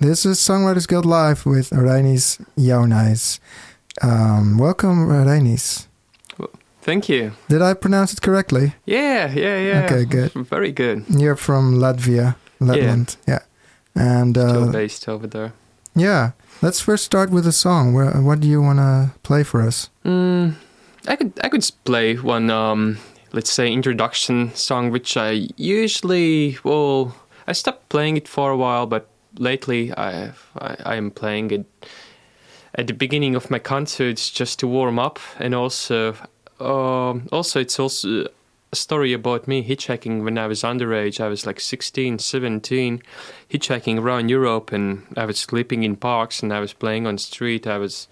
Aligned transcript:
This 0.00 0.24
is 0.24 0.38
Songwriters 0.38 0.86
Guild 0.86 1.04
Live 1.06 1.44
with 1.44 1.70
Reinis 1.70 2.40
Jaunais. 2.56 3.40
Um, 4.00 4.56
welcome, 4.58 5.08
Reinis. 5.08 5.86
Thank 6.82 7.08
you. 7.08 7.32
Did 7.48 7.60
I 7.62 7.74
pronounce 7.74 8.12
it 8.12 8.22
correctly? 8.22 8.74
Yeah, 8.86 9.30
yeah, 9.32 9.58
yeah. 9.58 9.84
Okay, 9.86 10.04
good. 10.04 10.32
Very 10.32 10.72
good. 10.72 11.04
You're 11.08 11.36
from 11.36 11.74
Latvia, 11.80 12.36
Letland. 12.60 13.16
Yeah. 13.26 13.40
And 13.94 14.38
uh, 14.38 14.48
Still 14.48 14.72
based 14.72 15.08
over 15.08 15.26
there. 15.26 15.52
yeah, 15.96 16.30
let's 16.62 16.80
first 16.80 17.04
start 17.04 17.30
with 17.30 17.46
a 17.46 17.52
song. 17.52 17.92
Where, 17.92 18.12
what 18.22 18.38
do 18.40 18.48
you 18.48 18.62
want 18.62 18.78
to 18.78 19.10
play 19.24 19.42
for 19.42 19.60
us? 19.60 19.90
Mm, 20.04 20.54
I 21.08 21.16
could 21.16 21.32
I 21.42 21.48
could 21.48 21.68
play 21.84 22.14
one 22.14 22.48
um 22.50 22.98
let's 23.32 23.50
say 23.50 23.70
introduction 23.72 24.54
song 24.54 24.90
which 24.92 25.16
I 25.16 25.48
usually 25.56 26.56
well 26.62 27.16
I 27.48 27.52
stopped 27.52 27.88
playing 27.88 28.16
it 28.16 28.28
for 28.28 28.50
a 28.52 28.56
while 28.56 28.86
but 28.86 29.08
lately 29.38 29.92
I 29.96 30.32
I, 30.58 30.76
I 30.84 30.96
am 30.96 31.10
playing 31.10 31.50
it 31.50 31.66
at 32.74 32.86
the 32.86 32.94
beginning 32.94 33.34
of 33.34 33.50
my 33.50 33.58
concerts 33.58 34.30
just 34.30 34.58
to 34.60 34.68
warm 34.68 34.98
up 34.98 35.18
and 35.38 35.54
also 35.54 36.14
um 36.60 37.28
also 37.32 37.60
it's 37.60 37.78
also 37.78 38.26
a 38.72 38.76
story 38.76 39.12
about 39.12 39.48
me 39.48 39.66
hitchhiking 39.66 40.24
when 40.24 40.36
I 40.36 40.46
was 40.46 40.62
underage. 40.62 41.20
I 41.20 41.28
was 41.28 41.46
like 41.46 41.60
16, 41.60 42.18
17, 42.18 43.02
hitchhiking 43.50 43.98
around 43.98 44.28
Europe, 44.28 44.72
and 44.72 45.06
I 45.16 45.24
was 45.24 45.38
sleeping 45.38 45.84
in 45.84 45.96
parks 45.96 46.42
and 46.42 46.52
I 46.52 46.60
was 46.60 46.74
playing 46.74 47.06
on 47.06 47.16
street. 47.18 47.66
I 47.66 47.78
was 47.78 48.08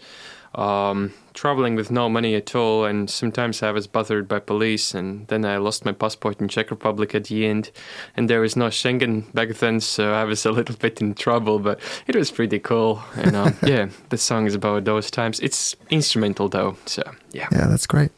um, 0.56 1.12
traveling 1.34 1.77
with 1.77 1.91
no 1.91 2.09
money 2.09 2.34
at 2.34 2.55
all, 2.55 2.84
and 2.84 3.09
sometimes 3.09 3.62
I 3.62 3.70
was 3.70 3.87
bothered 3.87 4.27
by 4.27 4.41
police. 4.41 4.95
And 4.95 5.27
then 5.29 5.45
I 5.45 5.59
lost 5.59 5.84
my 5.84 5.92
passport 5.92 6.41
in 6.41 6.48
Czech 6.48 6.70
Republic 6.70 7.15
at 7.15 7.24
the 7.24 7.46
end, 7.46 7.70
and 8.16 8.29
there 8.29 8.41
was 8.41 8.56
no 8.56 8.66
Schengen 8.66 9.32
back 9.34 9.51
then, 9.51 9.80
so 9.80 10.12
I 10.12 10.24
was 10.24 10.45
a 10.46 10.51
little 10.51 10.77
bit 10.80 11.01
in 11.01 11.15
trouble. 11.15 11.59
But 11.59 11.79
it 12.06 12.16
was 12.16 12.30
pretty 12.30 12.59
cool, 12.59 13.02
and 13.16 13.37
um, 13.37 13.56
yeah, 13.62 13.88
the 14.09 14.19
song 14.19 14.46
is 14.46 14.55
about 14.55 14.84
those 14.84 15.10
times. 15.10 15.38
It's 15.41 15.77
instrumental 15.90 16.48
though, 16.48 16.76
so 16.87 17.02
yeah. 17.32 17.48
Yeah, 17.52 17.66
that's 17.68 17.87
great. 17.87 18.10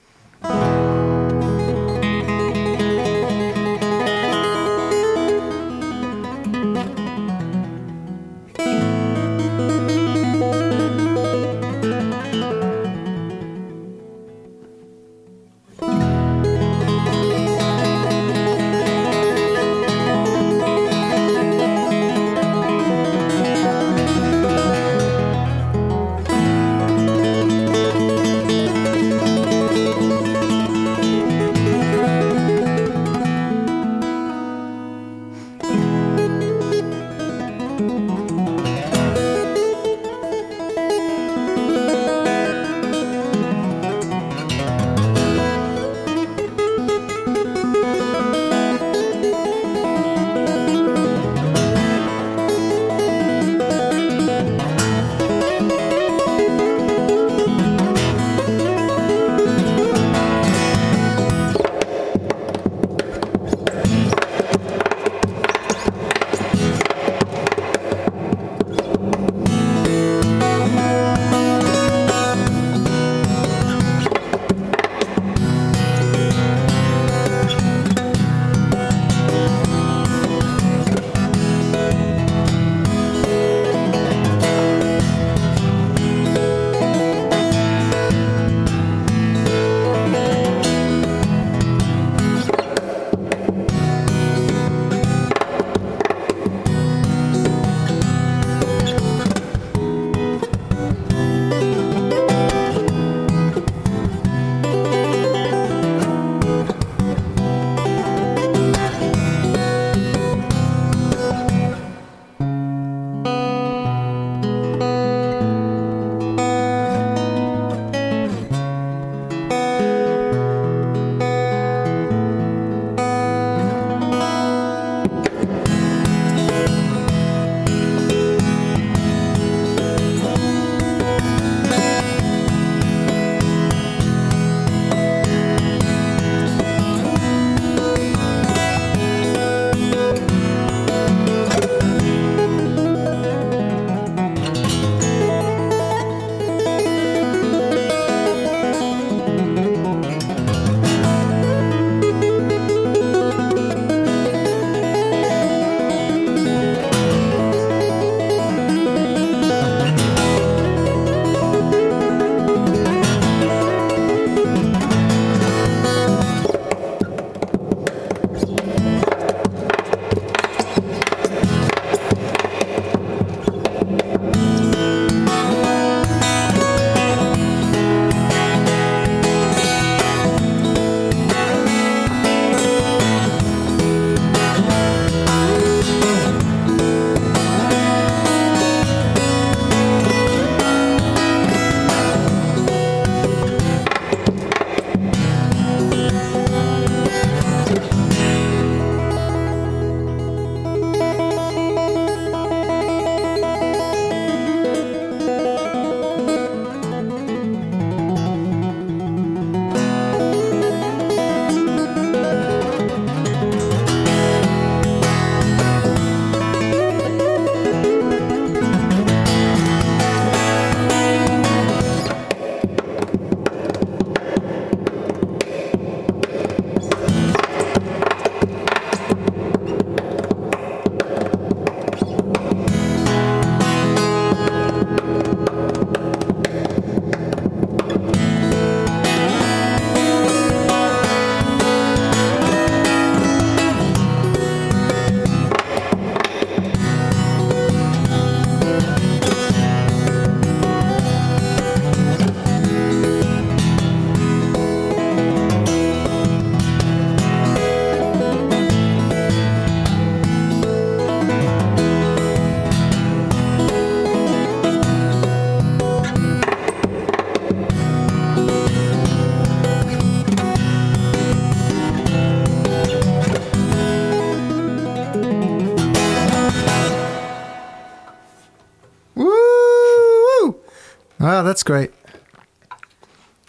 That's 281.48 281.62
great. 281.62 281.90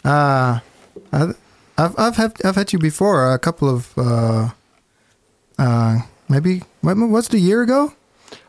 Uh, 0.06 0.60
I've 1.12 1.36
I've 1.78 2.16
had 2.16 2.34
I've 2.46 2.56
had 2.56 2.72
you 2.72 2.80
before 2.80 3.34
a 3.34 3.38
couple 3.38 3.70
of 3.70 3.94
uh, 3.98 4.50
uh, 5.58 6.00
maybe 6.30 6.64
what 6.82 6.96
was 6.96 7.28
it 7.28 7.34
a 7.34 7.40
year 7.40 7.62
ago? 7.62 7.94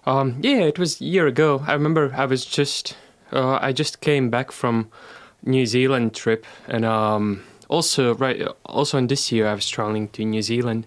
Um, 0.07 0.39
yeah, 0.41 0.61
it 0.61 0.79
was 0.79 1.01
a 1.01 1.05
year 1.05 1.27
ago. 1.27 1.65
I 1.67 1.73
remember 1.73 2.13
I 2.17 2.27
was 2.27 2.45
just 2.45 2.97
uh, 3.33 3.59
I 3.61 3.73
just 3.73 4.01
came 4.01 4.31
back 4.31 4.53
from 4.53 4.89
New 5.43 5.67
Zealand 5.67 6.15
trip, 6.15 6.47
and 6.69 6.85
um, 6.85 7.43
also 7.69 8.15
right 8.15 8.41
also 8.65 8.99
in 8.99 9.09
this 9.09 9.33
year 9.33 9.49
I 9.49 9.55
was 9.55 9.69
traveling 9.69 10.09
to 10.11 10.25
New 10.25 10.43
Zealand, 10.43 10.87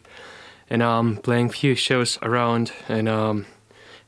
and 0.70 0.82
um, 0.82 1.18
playing 1.18 1.50
few 1.50 1.76
shows 1.76 2.18
around, 2.22 2.72
and 2.88 3.10
um, 3.10 3.46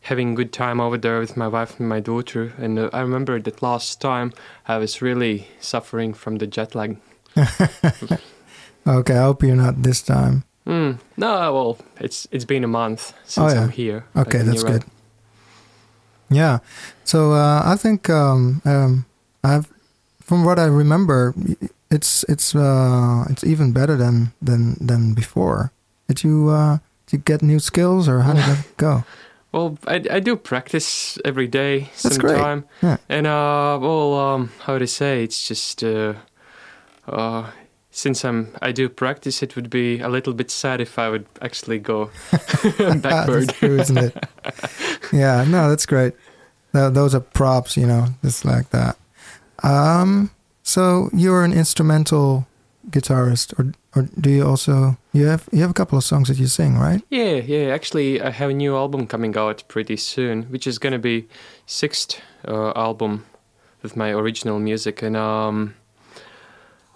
having 0.06 0.32
a 0.32 0.36
good 0.36 0.52
time 0.54 0.80
over 0.80 0.98
there 0.98 1.20
with 1.20 1.36
my 1.36 1.48
wife 1.48 1.80
and 1.80 1.90
my 1.90 2.00
daughter. 2.00 2.54
And 2.58 2.78
uh, 2.80 2.90
I 2.94 3.02
remember 3.02 3.40
that 3.42 3.62
last 3.62 4.00
time 4.02 4.32
I 4.68 4.78
was 4.78 5.02
really 5.02 5.48
suffering 5.60 6.14
from 6.14 6.38
the 6.38 6.48
jet 6.48 6.76
lag. 6.76 6.98
Okay, 8.88 9.18
I 9.18 9.24
hope 9.24 9.42
you're 9.42 9.56
not 9.56 9.82
this 9.82 10.04
time. 10.04 10.44
Mm, 10.68 11.00
no, 11.18 11.54
well, 11.54 11.78
it's 12.00 12.28
it's 12.32 12.46
been 12.46 12.64
a 12.64 12.68
month 12.68 13.14
since 13.24 13.52
Oh, 13.52 13.56
yeah. 13.56 13.64
I'm 13.64 13.70
here. 13.70 14.06
Okay, 14.16 14.44
that's 14.44 14.64
right. 14.64 14.74
good. 14.74 14.84
Yeah. 16.30 16.60
So 17.04 17.34
uh, 17.34 17.62
I 17.66 17.76
think 17.78 18.10
um, 18.10 18.62
um, 18.66 19.06
I've, 19.44 19.68
from 20.22 20.46
what 20.46 20.60
I 20.60 20.66
remember, 20.66 21.34
it's 21.90 22.24
it's 22.30 22.54
uh, 22.56 23.26
it's 23.30 23.44
even 23.44 23.74
better 23.74 23.98
than 23.98 24.34
than 24.42 24.78
than 24.80 25.14
before. 25.16 25.72
Did 26.08 26.24
you 26.24 26.50
uh, 26.50 26.78
did 27.08 27.18
you 27.18 27.24
get 27.26 27.42
new 27.42 27.60
skills 27.60 28.08
or 28.08 28.22
how 28.22 28.34
did 28.34 28.44
that 28.46 28.66
go? 28.78 29.04
Well, 29.56 29.78
I, 29.88 30.04
I 30.12 30.20
do 30.20 30.36
practice 30.36 31.18
every 31.24 31.48
day 31.48 31.90
That's 32.04 32.18
great. 32.18 32.32
sometime. 32.36 32.66
Yeah. 32.84 32.98
And 33.08 33.26
uh, 33.26 33.80
well, 33.82 34.14
um, 34.14 34.52
how 34.60 34.78
to 34.78 34.86
say? 34.86 35.24
It's 35.24 35.48
just 35.48 35.82
uh, 35.82 36.16
uh, 37.08 37.50
since 37.90 38.26
I'm 38.26 38.50
I 38.62 38.74
do 38.74 38.90
practice, 38.90 39.42
it 39.42 39.56
would 39.56 39.70
be 39.70 40.02
a 40.02 40.10
little 40.10 40.34
bit 40.34 40.52
sad 40.52 40.82
if 40.82 41.00
I 41.00 41.08
would 41.08 41.26
actually 41.42 41.80
go 41.80 42.12
backward. 42.98 43.48
true, 43.48 43.80
isn't 43.80 43.98
it? 43.98 44.26
yeah. 45.14 45.46
No, 45.48 45.70
that's 45.70 45.86
great. 45.86 46.16
Those 46.74 47.16
are 47.16 47.22
props, 47.22 47.78
you 47.78 47.88
know, 47.88 48.08
just 48.22 48.44
like 48.44 48.72
that. 48.72 48.98
Um. 49.64 50.32
So 50.64 51.10
you're 51.14 51.46
an 51.46 51.54
instrumental 51.54 52.46
guitarist, 52.90 53.58
or 53.58 53.72
or 53.96 54.04
do 54.20 54.30
you 54.30 54.46
also 54.48 54.98
you 55.14 55.26
have 55.28 55.48
you 55.52 55.62
have 55.62 55.70
a 55.72 55.74
couple 55.74 55.98
of 55.98 56.04
songs 56.04 56.28
that 56.28 56.38
you 56.38 56.48
sing, 56.48 56.78
right? 56.78 57.02
Yeah, 57.10 57.36
yeah. 57.46 57.74
Actually, 57.74 58.22
I 58.22 58.30
have 58.32 58.50
a 58.50 58.54
new 58.54 58.76
album 58.76 59.08
coming 59.08 59.38
out 59.38 59.64
pretty 59.68 59.98
soon, 59.98 60.44
which 60.52 60.68
is 60.68 60.78
gonna 60.80 61.00
be 61.00 61.28
sixth 61.66 62.20
uh, 62.48 62.72
album 62.76 63.26
with 63.84 63.96
my 63.96 64.10
original 64.12 64.60
music, 64.60 65.02
and 65.04 65.16
um, 65.16 65.76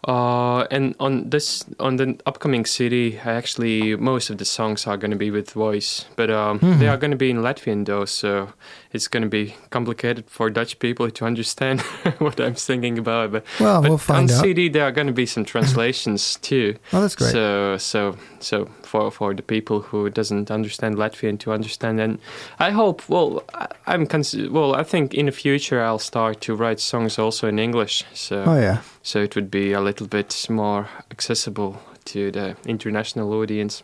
uh, 0.07 0.61
and 0.71 0.95
on 0.99 1.29
this 1.29 1.65
on 1.79 1.97
the 1.97 2.17
upcoming 2.25 2.65
CD, 2.65 3.19
I 3.25 3.31
actually 3.33 3.95
most 3.97 4.29
of 4.29 4.37
the 4.37 4.45
songs 4.45 4.87
are 4.87 4.97
gonna 4.97 5.15
be 5.17 5.29
with 5.31 5.51
voice, 5.51 6.05
but 6.15 6.29
um, 6.29 6.59
Mhm. 6.59 6.79
they 6.79 6.87
are 6.87 6.97
gonna 6.97 7.15
be 7.17 7.29
in 7.29 7.41
Latvian 7.41 7.85
though, 7.85 8.05
so 8.05 8.47
it's 8.91 9.07
gonna 9.07 9.27
be 9.27 9.55
complicated 9.69 10.29
for 10.29 10.49
Dutch 10.49 10.79
people 10.79 11.11
to 11.11 11.25
understand 11.25 11.81
what 12.19 12.39
I'm 12.39 12.55
thinking 12.55 12.97
about. 12.97 13.31
But, 13.31 13.45
Well, 13.59 13.81
but 13.81 13.89
we'll 13.89 13.97
find 13.97 14.29
on 14.31 14.37
out. 14.37 14.41
CD, 14.43 14.69
there 14.69 14.83
are 14.83 14.91
gonna 14.91 15.11
be 15.11 15.25
some 15.25 15.45
translations 15.45 16.37
too. 16.41 16.75
Oh, 16.93 17.01
that's 17.01 17.15
great. 17.15 17.31
So 17.31 17.77
so 17.77 18.17
so 18.39 18.65
for 18.81 19.11
for 19.11 19.33
the 19.35 19.43
people 19.43 19.81
who 19.81 20.09
doesn't 20.09 20.49
understand 20.51 20.95
Latvian 20.95 21.37
to 21.39 21.51
understand, 21.51 21.99
and 21.99 22.19
I 22.59 22.71
hope. 22.71 23.07
Well, 23.09 23.43
I, 23.53 23.67
I'm 23.87 24.05
cons- 24.07 24.49
well. 24.49 24.75
I 24.75 24.83
think 24.83 25.13
in 25.13 25.25
the 25.27 25.31
future 25.31 25.81
I'll 25.81 25.99
start 25.99 26.41
to 26.41 26.55
write 26.55 26.79
songs 26.79 27.19
also 27.19 27.47
in 27.47 27.59
English. 27.59 28.05
So 28.13 28.43
oh 28.45 28.59
yeah. 28.59 28.81
so 29.03 29.19
it 29.19 29.35
would 29.35 29.51
be 29.51 29.73
a 29.73 29.81
little 29.81 30.07
bit 30.07 30.47
more 30.49 30.87
accessible 31.11 31.81
to 32.05 32.31
the 32.31 32.55
international 32.65 33.33
audience. 33.33 33.83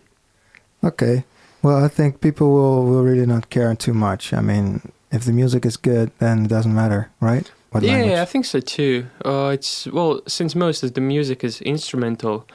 Okay. 0.83 1.23
Well, 1.61 1.83
I 1.83 1.87
think 1.87 2.21
people 2.21 2.51
will 2.53 2.85
will 2.85 3.03
really 3.03 3.25
not 3.25 3.49
care 3.49 3.75
too 3.75 3.93
much. 3.93 4.33
I 4.33 4.41
mean, 4.41 4.81
if 5.15 5.23
the 5.23 5.31
music 5.31 5.65
is 5.65 5.77
good, 5.77 6.11
then 6.19 6.45
it 6.45 6.49
doesn't 6.49 6.75
matter, 6.75 7.09
right? 7.21 7.49
What 7.71 7.83
yeah, 7.83 7.93
language? 7.93 8.19
I 8.19 8.25
think 8.25 8.45
so 8.45 8.59
too. 8.59 9.07
Uh, 9.23 9.51
it's 9.53 9.87
well, 9.87 10.21
since 10.27 10.55
most 10.55 10.83
of 10.83 10.93
the 10.93 11.01
music 11.01 11.43
is 11.43 11.61
instrumental, 11.61 12.45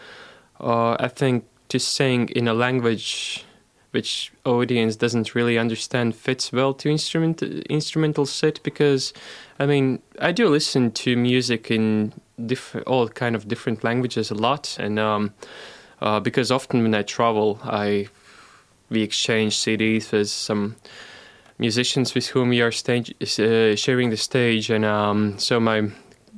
uh, 0.60 0.96
I 1.00 1.08
think 1.08 1.44
to 1.68 1.78
sing 1.78 2.28
in 2.28 2.46
a 2.46 2.54
language 2.54 3.44
which 3.92 4.32
audience 4.44 4.94
doesn't 4.94 5.34
really 5.34 5.58
understand 5.58 6.14
fits 6.14 6.52
well 6.52 6.72
to 6.74 6.88
instrument 6.88 7.42
instrumental 7.42 8.24
set 8.24 8.62
because, 8.62 9.12
I 9.58 9.66
mean, 9.66 10.00
I 10.20 10.30
do 10.30 10.48
listen 10.48 10.92
to 10.92 11.16
music 11.16 11.70
in 11.70 12.12
different 12.46 12.86
all 12.86 13.08
kind 13.08 13.34
of 13.34 13.48
different 13.48 13.82
languages 13.82 14.30
a 14.30 14.34
lot, 14.34 14.76
and 14.78 14.98
um, 14.98 15.34
uh, 16.00 16.20
because 16.20 16.50
often 16.50 16.82
when 16.82 16.94
I 16.94 17.02
travel, 17.02 17.58
I 17.64 18.08
we 18.90 19.02
exchange 19.02 19.56
CDs 19.56 20.12
with 20.12 20.28
some 20.28 20.76
musicians 21.60 22.14
with 22.14 22.28
whom 22.28 22.48
we 22.48 22.62
are 22.62 22.72
stage, 22.72 23.14
uh, 23.38 23.76
sharing 23.76 24.10
the 24.10 24.16
stage, 24.16 24.70
and 24.70 24.84
um, 24.84 25.38
so 25.38 25.60
my 25.60 25.90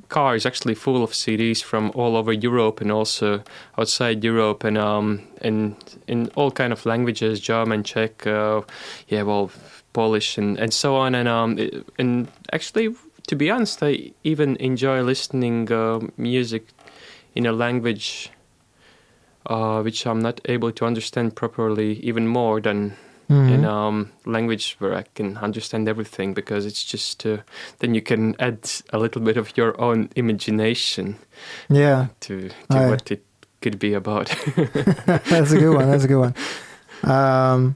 car 0.09 0.35
is 0.35 0.45
actually 0.45 0.75
full 0.75 1.01
of 1.03 1.11
CDs 1.11 1.63
from 1.63 1.91
all 1.95 2.15
over 2.15 2.33
Europe 2.33 2.81
and 2.81 2.91
also 2.91 3.41
outside 3.77 4.23
Europe, 4.23 4.63
and 4.63 4.77
um, 4.77 5.21
and 5.41 5.75
in 6.07 6.29
all 6.35 6.51
kind 6.51 6.73
of 6.73 6.85
languages, 6.85 7.39
German, 7.39 7.83
Czech, 7.83 8.27
uh, 8.27 8.61
yeah, 9.07 9.23
well, 9.23 9.49
Polish, 9.93 10.37
and, 10.37 10.59
and 10.59 10.73
so 10.73 10.95
on, 10.95 11.15
and 11.15 11.27
um, 11.27 11.57
and 11.97 12.27
actually, 12.51 12.93
to 13.27 13.35
be 13.35 13.49
honest, 13.49 13.81
I 13.81 14.11
even 14.23 14.57
enjoy 14.57 15.01
listening 15.01 15.71
uh, 15.71 15.99
music 16.17 16.67
in 17.33 17.45
a 17.45 17.51
language. 17.51 18.29
Uh, 19.45 19.81
which 19.81 20.07
I'm 20.07 20.21
not 20.21 20.39
able 20.45 20.71
to 20.71 20.85
understand 20.85 21.35
properly, 21.35 21.99
even 21.99 22.29
more 22.29 22.61
than 22.61 22.95
Mhm. 23.33 23.53
in 23.53 23.65
um, 23.65 24.11
language 24.25 24.75
where 24.79 24.93
I 24.99 25.03
can 25.15 25.37
understand 25.37 25.87
everything 25.89 26.33
because 26.33 26.65
it's 26.69 26.83
just 26.91 27.25
uh, 27.25 27.37
then 27.79 27.95
you 27.95 28.01
can 28.01 28.35
add 28.39 28.59
a 28.91 28.97
little 28.99 29.21
bit 29.21 29.37
of 29.37 29.57
your 29.57 29.73
own 29.81 30.09
imagination 30.15 31.15
yeah, 31.69 32.07
to, 32.19 32.49
to 32.69 32.77
Aye. 32.77 32.89
what 32.89 33.11
it 33.11 33.23
could 33.61 33.77
be 33.79 33.93
about. 33.95 34.27
that's 35.29 35.51
a 35.51 35.57
good 35.57 35.75
one. 35.75 35.89
That's 35.91 36.03
a 36.03 36.07
good 36.07 36.19
one. 36.19 36.35
Um, 37.03 37.75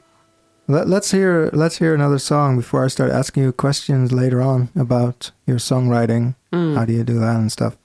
let, 0.67 0.87
let's 0.87 1.11
hear 1.11 1.49
let's 1.53 1.77
hear 1.77 1.93
another 1.95 2.19
song 2.19 2.57
before 2.57 2.85
I 2.85 2.89
start 2.89 3.11
asking 3.11 3.43
you 3.43 3.51
questions 3.51 4.11
later 4.11 4.41
on 4.41 4.69
about 4.75 5.31
your 5.45 5.57
songwriting. 5.59 6.35
Mm. 6.51 6.75
How 6.75 6.85
do 6.85 6.93
you 6.93 7.03
do 7.03 7.19
that 7.19 7.35
and 7.37 7.51
stuff? 7.51 7.77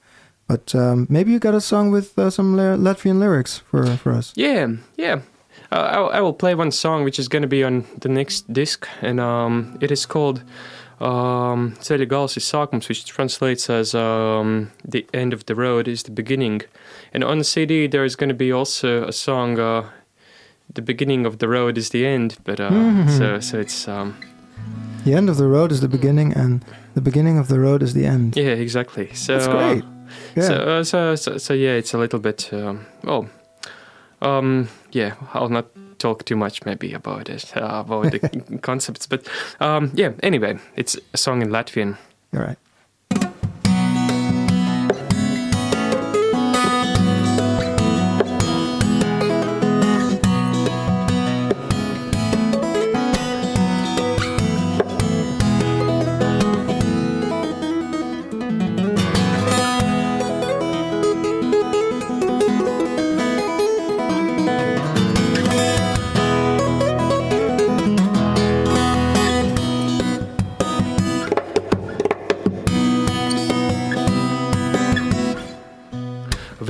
But 0.48 0.74
um, 0.74 1.06
maybe 1.08 1.32
you 1.32 1.38
got 1.38 1.54
a 1.54 1.60
song 1.60 1.92
with 1.92 2.18
uh, 2.18 2.28
some 2.30 2.56
Latvian 2.56 3.18
lyrics 3.18 3.62
for 3.70 3.86
for 3.96 4.12
us. 4.12 4.32
Yeah, 4.36 4.66
yeah. 4.96 5.20
Uh, 5.72 6.08
I, 6.12 6.18
I 6.18 6.20
will 6.20 6.34
play 6.34 6.54
one 6.54 6.70
song 6.70 7.02
which 7.04 7.18
is 7.18 7.28
going 7.28 7.42
to 7.42 7.48
be 7.48 7.64
on 7.64 7.84
the 8.00 8.08
next 8.08 8.52
disc, 8.52 8.86
and 9.00 9.18
um, 9.18 9.78
it 9.80 9.90
is 9.90 10.04
called 10.06 10.42
um, 11.00 11.72
Ceļa 11.80 12.06
gals 12.08 12.36
ir 12.36 12.42
sākums, 12.42 12.88
which 12.88 13.04
translates 13.06 13.70
as 13.70 13.94
um, 13.94 14.70
the 14.84 15.06
end 15.14 15.32
of 15.32 15.46
the 15.46 15.54
road 15.54 15.88
is 15.88 16.02
the 16.02 16.10
beginning. 16.10 16.60
And 17.14 17.24
on 17.24 17.38
the 17.38 17.44
CD, 17.44 17.86
there 17.88 18.04
is 18.04 18.16
going 18.16 18.28
to 18.28 18.34
be 18.34 18.52
also 18.52 19.04
a 19.08 19.12
song, 19.12 19.58
uh, 19.58 19.88
the 20.74 20.82
beginning 20.82 21.26
of 21.26 21.38
the 21.38 21.48
road 21.48 21.78
is 21.78 21.88
the 21.90 22.06
end. 22.06 22.36
But 22.44 22.60
uh, 22.60 22.70
Mhm. 22.70 23.08
so 23.18 23.40
so 23.40 23.58
it's 23.58 23.88
um, 23.88 24.14
The 25.04 25.14
end 25.14 25.28
of 25.30 25.36
the 25.36 25.48
road 25.48 25.72
is 25.72 25.80
the 25.80 25.88
beginning, 25.88 26.32
and 26.36 26.62
the 26.94 27.00
beginning 27.00 27.38
of 27.38 27.48
the 27.48 27.58
road 27.58 27.82
is 27.82 27.92
the 27.94 28.06
end. 28.06 28.36
yeah, 28.36 28.54
exactly. 28.62 29.08
So 29.14 29.32
That's 29.32 29.48
great. 29.48 29.84
Yeah. 30.36 30.48
So, 30.48 30.54
uh, 30.54 30.84
so, 30.84 31.16
so, 31.16 31.38
so 31.38 31.54
yeah, 31.54 31.78
it's 31.78 31.94
a 31.94 31.98
little 31.98 32.20
bit. 32.20 32.50
Um, 32.52 32.86
well, 33.02 33.26
um, 34.20 34.68
yeah, 34.92 35.14
I'll 35.34 35.48
not 35.48 35.66
talk 35.98 36.24
too 36.24 36.36
much 36.36 36.64
maybe 36.64 36.92
about 36.92 37.28
it, 37.28 37.56
uh, 37.56 37.82
about 37.86 38.12
the 38.12 38.58
concepts, 38.62 39.06
but 39.06 39.26
um, 39.60 39.90
yeah. 39.94 40.12
Anyway, 40.22 40.58
it's 40.76 40.98
a 41.12 41.16
song 41.16 41.42
in 41.42 41.48
Latvian. 41.48 41.96
You're 42.32 42.42
right. 42.44 42.58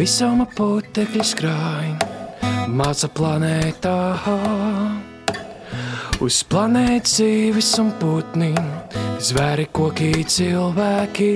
Visuma 0.03 0.49
putekļi 0.51 1.23
skrāj, 1.23 1.93
maza 2.75 3.07
planētā. 3.07 3.93
Uz 6.27 6.41
planētas 6.51 7.21
dzīves 7.21 7.69
un 7.79 7.93
putni 8.01 8.49
Zvēri, 9.23 9.69
koki, 9.71 10.25
cilvēki, 10.27 11.29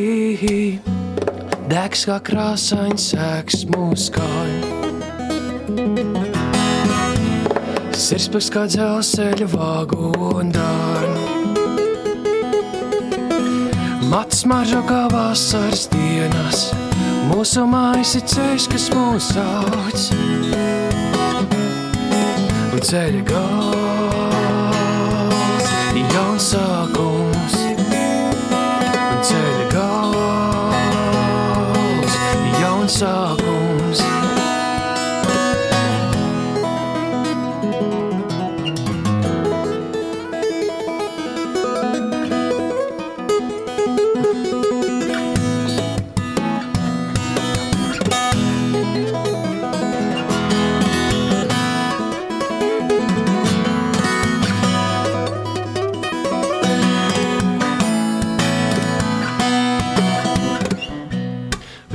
degs 1.70 2.02
kā 2.10 2.16
krāsains 2.26 3.04
sēks 3.12 3.62
mūsu 3.70 4.16
kāju. 4.16 4.72
Sirds 7.94 8.50
kā 8.50 8.64
dzelzceļa 8.72 9.46
dārnu. 10.58 11.22
Mats 14.10 14.42
maržo 14.50 14.82
kā 14.90 15.04
vasaras 15.14 15.86
dienas, 15.94 16.66
mūsu 17.30 17.64
mājas 17.70 18.14
ir 18.18 18.24
ceļš, 18.32 18.68
kas 18.72 18.86
mūs 18.94 19.30
sauc. 19.34 20.00
Un 22.76 22.80
ceļa 22.90 23.22
gals, 23.32 24.54
jauns 26.12 26.52
sākums. 26.52 27.05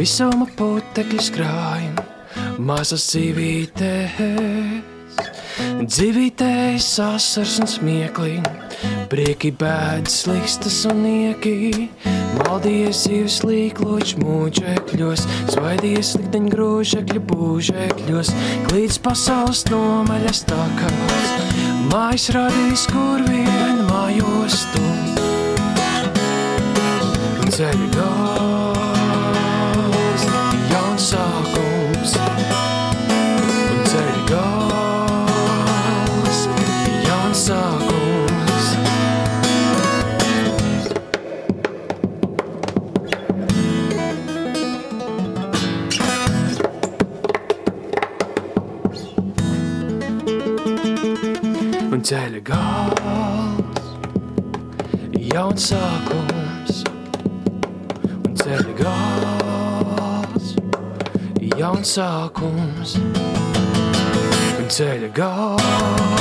Visuma 0.02 0.48
putekļi 0.58 1.22
skrāja, 1.22 1.92
mazas 2.58 3.04
dzīvītēs, 3.12 4.16
dzīvītēs 5.86 6.88
asars 7.06 7.60
un 7.62 7.70
smieklī, 7.70 8.32
prieki 9.12 9.52
bēdas, 9.62 10.16
slikstas 10.24 10.80
un 10.90 11.04
nieki, 11.06 11.54
maldījies 12.40 13.04
zivs 13.04 13.38
līkloč 13.46 14.16
mūģekļos, 14.24 15.28
svaidījies 15.54 16.16
likteņu 16.18 16.56
grūžekļu 16.56 17.22
būžekļos, 17.36 18.34
klīdz 18.72 18.98
pasaules 19.06 19.62
nomaļas 19.70 20.42
takās, 20.50 21.30
mājas 21.94 22.26
radīs, 22.34 22.90
kur 22.90 23.22
vien 23.30 23.86
mājos 23.86 24.66
tu. 24.74 24.84
Ceļu 27.52 27.94
gājā 27.94 28.71
ceļa 52.12 52.40
gals, 52.44 53.86
jauns 55.32 55.68
sākums 55.72 56.82
un 58.28 58.36
ceļa 58.42 58.74
gals 58.82 60.50
jauns 61.62 61.94
sākums 61.96 62.98
un 64.58 64.68
ceļa 64.68 65.14
gals. 65.22 66.21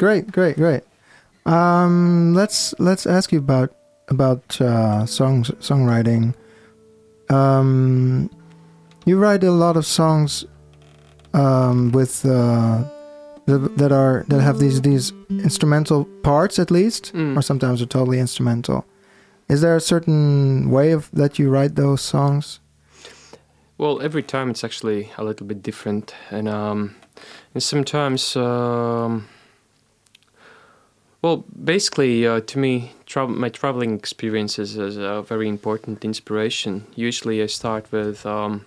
Great, 0.00 0.32
great, 0.32 0.56
great. 0.56 0.82
Um, 1.44 2.32
let's 2.32 2.74
let's 2.78 3.06
ask 3.06 3.32
you 3.32 3.38
about 3.38 3.70
about 4.08 4.58
uh, 4.60 5.04
songs 5.04 5.50
songwriting. 5.60 6.32
Um, 7.28 8.30
you 9.04 9.18
write 9.18 9.44
a 9.44 9.50
lot 9.52 9.76
of 9.76 9.84
songs 9.84 10.46
um, 11.34 11.92
with 11.92 12.24
uh, 12.24 12.82
that 13.46 13.92
are 13.92 14.24
that 14.28 14.40
have 14.40 14.58
these 14.58 14.80
these 14.80 15.12
instrumental 15.28 16.06
parts 16.22 16.58
at 16.58 16.70
least, 16.70 17.12
Mm. 17.12 17.36
or 17.36 17.42
sometimes 17.42 17.80
they're 17.80 17.86
totally 17.98 18.18
instrumental. 18.20 18.84
Is 19.48 19.60
there 19.60 19.76
a 19.76 19.80
certain 19.80 20.70
way 20.70 20.92
of 20.94 21.10
that 21.12 21.38
you 21.38 21.50
write 21.50 21.74
those 21.74 22.00
songs? 22.00 22.60
Well, 23.76 24.00
every 24.00 24.22
time 24.22 24.50
it's 24.50 24.64
actually 24.64 25.10
a 25.18 25.24
little 25.24 25.46
bit 25.46 25.62
different, 25.62 26.14
and 26.30 26.48
um, 26.48 26.94
and 27.54 27.62
sometimes, 27.62 28.34
um, 28.36 29.28
well, 31.22 31.44
basically, 31.64 32.26
uh, 32.26 32.40
to 32.40 32.58
me, 32.58 32.92
tra- 33.06 33.28
my 33.28 33.48
traveling 33.48 33.94
experiences 33.94 34.76
is 34.76 34.96
a 34.96 35.22
very 35.22 35.48
important 35.48 36.04
inspiration. 36.04 36.86
Usually, 36.94 37.42
I 37.42 37.46
start 37.46 37.92
with, 37.92 38.24
um, 38.24 38.64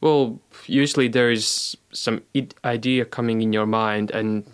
well, 0.00 0.40
usually 0.66 1.08
there 1.08 1.30
is 1.30 1.76
some 1.92 2.22
id- 2.34 2.54
idea 2.64 3.04
coming 3.04 3.40
in 3.40 3.52
your 3.52 3.66
mind, 3.66 4.10
and 4.10 4.44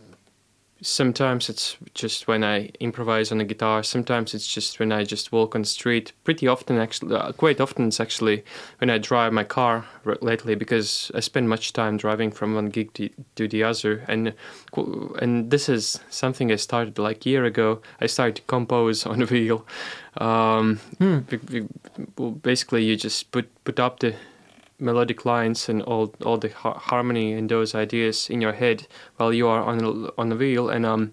sometimes 0.81 1.49
it's 1.49 1.77
just 1.95 2.29
when 2.29 2.45
I 2.45 2.71
improvise 2.81 3.33
on 3.33 3.39
the 3.39 3.45
guitar. 3.45 3.83
Sometimes 3.83 4.35
it's 4.35 4.47
just 4.47 4.79
when 4.79 4.93
I 4.93 5.05
just 5.05 5.33
walk 5.33 5.55
on 5.55 5.63
the 5.63 5.69
street. 5.69 6.13
Pretty 6.25 6.47
often, 6.47 6.79
actually, 6.79 7.17
uh, 7.17 7.33
quite 7.33 7.61
often, 7.61 7.89
it's 7.89 8.01
actually 8.01 8.45
when 8.79 8.91
I 8.91 8.99
drive 8.99 9.33
my 9.33 9.45
car 9.45 9.85
lately 10.21 10.55
because 10.55 11.11
I 11.15 11.21
spend 11.21 11.49
much 11.49 11.73
time 11.73 11.97
driving 11.97 12.31
from 12.31 12.55
one 12.55 12.69
gig 12.69 12.93
to, 12.95 13.09
to 13.37 13.49
the 13.49 13.65
other, 13.65 14.05
and 14.09 14.33
and 15.21 15.51
this 15.51 15.69
is 15.69 16.01
something 16.11 16.53
I 16.53 16.57
started 16.57 16.99
like 16.99 17.27
a 17.27 17.31
year 17.31 17.45
ago. 17.45 17.81
I 18.01 18.07
started 18.07 18.37
to 18.37 18.43
compose 18.43 19.07
on 19.07 19.19
the 19.21 19.27
wheel. 19.27 19.67
Um, 20.17 20.79
Hmm. 20.99 21.19
basically, 22.43 22.85
you 22.85 22.97
just 22.97 23.31
put 23.33 23.49
put 23.65 23.79
up 23.81 24.01
the 24.01 24.15
melodic 24.79 25.25
lines 25.25 25.69
and 25.69 25.83
all 25.83 26.15
all 26.25 26.39
the 26.39 26.49
har- 26.49 26.79
harmony 26.79 27.33
and 27.33 27.49
those 27.49 27.75
ideas 27.75 28.31
in 28.31 28.41
your 28.41 28.53
head 28.53 28.87
while 29.17 29.33
you 29.33 29.49
are 29.49 29.63
on 29.63 30.11
on 30.17 30.29
the 30.29 30.37
wheel. 30.37 30.69
And 30.69 30.87
um 30.87 31.13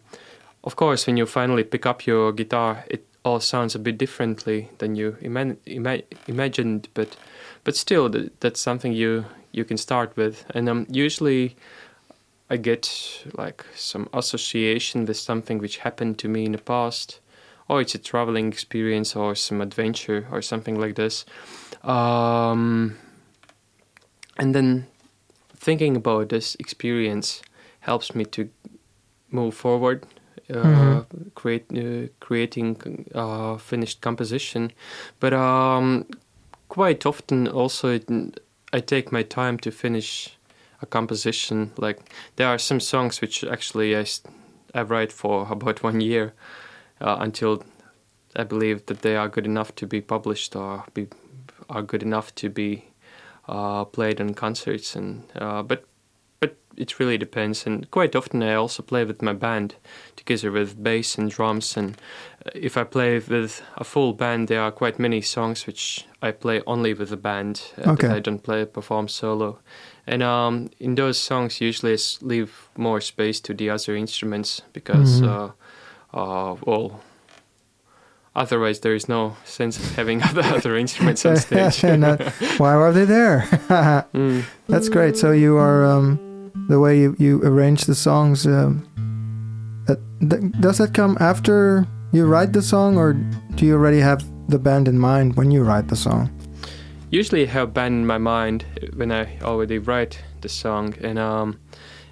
of 0.64 0.76
course 0.76 1.08
when 1.08 1.18
you 1.18 1.26
finally 1.26 1.64
pick 1.64 1.86
up 1.86 2.06
your 2.06 2.32
guitar 2.32 2.84
it 2.90 3.06
all 3.24 3.40
sounds 3.40 3.76
a 3.76 3.80
bit 3.80 3.98
differently 3.98 4.70
than 4.78 4.96
you 4.96 5.18
ima- 5.22 5.58
ima- 5.66 6.04
imagined. 6.28 6.88
But 6.94 7.18
but 7.64 7.76
still 7.76 8.10
th- 8.10 8.32
that's 8.40 8.60
something 8.60 8.94
you 8.94 9.26
you 9.52 9.66
can 9.66 9.78
start 9.78 10.16
with. 10.16 10.46
And 10.54 10.70
um 10.70 10.86
usually 10.90 11.56
I 12.50 12.58
get 12.58 13.24
like 13.38 13.66
some 13.76 14.08
association 14.14 15.06
with 15.06 15.18
something 15.18 15.58
which 15.58 15.78
happened 15.78 16.20
to 16.20 16.28
me 16.28 16.46
in 16.46 16.52
the 16.52 16.60
past. 16.60 17.20
Or 17.68 17.82
it's 17.82 17.96
a 17.96 17.98
traveling 17.98 18.48
experience 18.50 19.16
or 19.16 19.34
some 19.34 19.60
adventure 19.60 20.28
or 20.32 20.44
something 20.44 20.80
like 20.80 20.94
this. 20.94 21.26
Um, 21.84 22.96
and 24.38 24.54
then 24.56 24.86
thinking 25.58 25.96
about 25.96 26.30
this 26.30 26.56
experience 26.60 27.42
helps 27.80 28.16
me 28.16 28.26
to 28.26 28.50
move 29.32 29.54
forward 29.54 30.06
uh, 30.50 30.56
Mhm. 30.56 31.32
create 31.36 31.66
uh, 31.74 32.08
creating 32.20 32.78
uh, 33.16 33.58
finished 33.58 34.02
composition 34.02 34.72
but 35.20 35.34
um, 35.34 36.06
quite 36.70 37.06
often 37.06 37.48
also 37.48 37.90
it, 37.90 38.06
i 38.74 38.80
take 38.80 39.12
my 39.12 39.24
time 39.24 39.58
to 39.58 39.72
finish 39.72 40.38
a 40.82 40.86
composition 40.86 41.72
like 41.78 42.00
there 42.36 42.48
are 42.48 42.60
some 42.60 42.80
songs 42.80 43.22
which 43.22 43.44
actually 43.44 43.96
I, 43.96 44.06
I 44.74 44.82
write 44.84 45.12
for 45.12 45.48
about 45.52 45.84
one 45.90 46.02
year 46.02 46.34
uh, 47.02 47.18
until 47.20 47.64
i 48.36 48.44
believe 48.44 48.86
that 48.86 49.02
they 49.02 49.16
are 49.16 49.30
good 49.30 49.46
enough 49.46 49.74
to 49.76 49.88
be 49.88 50.02
published 50.02 50.56
or 50.56 50.84
be 50.94 51.08
are 51.70 51.82
good 51.82 52.04
enough 52.04 52.36
to 52.36 52.50
be 52.50 52.84
played 53.92 54.20
on 54.22 54.34
concerts 54.34 54.96
and 54.96 55.24
uh, 55.36 55.62
but 55.64 55.86
but 56.40 56.58
it 56.78 57.00
really 57.00 57.18
depends 57.18 57.66
and 57.66 57.90
quite 57.92 58.16
often 58.16 58.44
I 58.44 58.56
also 58.56 58.84
play 58.84 59.06
with 59.06 59.22
my 59.22 59.34
band 59.34 59.76
together 60.16 60.52
with 60.52 60.84
bass 60.84 61.18
and 61.18 61.32
drums 61.32 61.78
and 61.78 61.96
uh, 62.46 62.50
if 62.54 62.78
I 62.78 62.84
play 62.84 63.20
with 63.20 63.62
a 63.78 63.84
full 63.84 64.14
band 64.14 64.48
there 64.48 64.62
are 64.62 64.72
quite 64.72 65.00
many 65.00 65.22
songs 65.22 65.66
which 65.68 66.06
I 66.22 66.32
play 66.32 66.62
only 66.68 66.94
with 66.94 67.10
the 67.10 67.18
band 67.18 67.62
uh, 67.78 67.92
Okay. 67.92 68.08
that 68.08 68.16
I 68.16 68.20
don't 68.20 68.44
play 68.44 68.66
perform 68.66 69.08
solo 69.08 69.60
and 70.08 70.22
um, 70.24 70.70
in 70.80 70.96
those 70.96 71.18
songs 71.20 71.62
usually 71.62 71.94
I 71.94 71.98
leave 72.22 72.70
more 72.78 73.02
space 73.02 73.40
to 73.42 73.54
the 73.54 73.70
other 73.70 73.96
instruments 73.96 74.62
because 74.74 75.22
Mhm. 75.22 75.28
uh, 76.14 76.18
uh, 76.18 76.56
well 76.66 77.02
otherwise 78.36 78.82
there 78.82 78.96
is 78.96 79.08
no 79.08 79.36
sense 79.46 79.78
of 79.78 79.96
having 79.96 80.22
other, 80.30 80.44
other 80.44 80.76
instruments 80.78 81.26
on 81.26 81.38
stage 81.38 81.82
why 82.58 82.74
are 82.74 82.92
they 82.92 83.06
there? 83.06 83.42
Mm. 84.14 84.44
That's 84.68 84.90
great. 84.90 85.18
So 85.18 85.32
you 85.32 85.58
are 85.58 85.86
um, 85.86 86.52
the 86.68 86.80
way 86.80 87.00
you, 87.00 87.16
you 87.20 87.42
arrange 87.44 87.86
the 87.86 87.96
songs. 87.96 88.46
Um, 88.46 88.88
uh, 89.88 89.96
th- 90.20 90.52
does 90.60 90.78
that 90.80 90.94
come 90.94 91.18
after 91.20 91.88
you 92.12 92.26
write 92.26 92.54
the 92.54 92.62
song, 92.62 92.98
or 92.98 93.14
do 93.56 93.66
you 93.66 93.74
already 93.74 94.00
have 94.00 94.24
the 94.50 94.60
band 94.60 94.88
in 94.88 94.98
mind 94.98 95.36
when 95.36 95.52
you 95.52 95.64
write 95.64 95.88
the 95.88 95.96
song? 95.96 96.30
usually 97.16 97.44
I 97.44 97.52
have 97.52 97.74
band 97.74 97.96
in 97.96 98.06
my 98.06 98.18
mind 98.18 98.66
when 98.96 99.12
I 99.12 99.40
already 99.42 99.80
write 99.80 100.22
the 100.42 100.50
song, 100.50 100.96
and 101.02 101.18
um, 101.18 101.60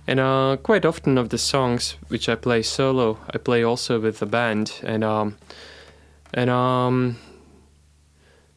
and 0.07 0.19
uh, 0.19 0.57
quite 0.63 0.85
often 0.85 1.17
of 1.17 1.29
the 1.29 1.37
songs 1.37 1.97
which 2.07 2.29
I 2.29 2.35
play 2.35 2.61
solo, 2.61 3.17
I 3.33 3.37
play 3.37 3.63
also 3.63 3.99
with 3.99 4.19
the 4.19 4.25
band, 4.25 4.71
and 4.83 5.03
um, 5.03 5.37
and 6.33 6.49
um, 6.49 7.17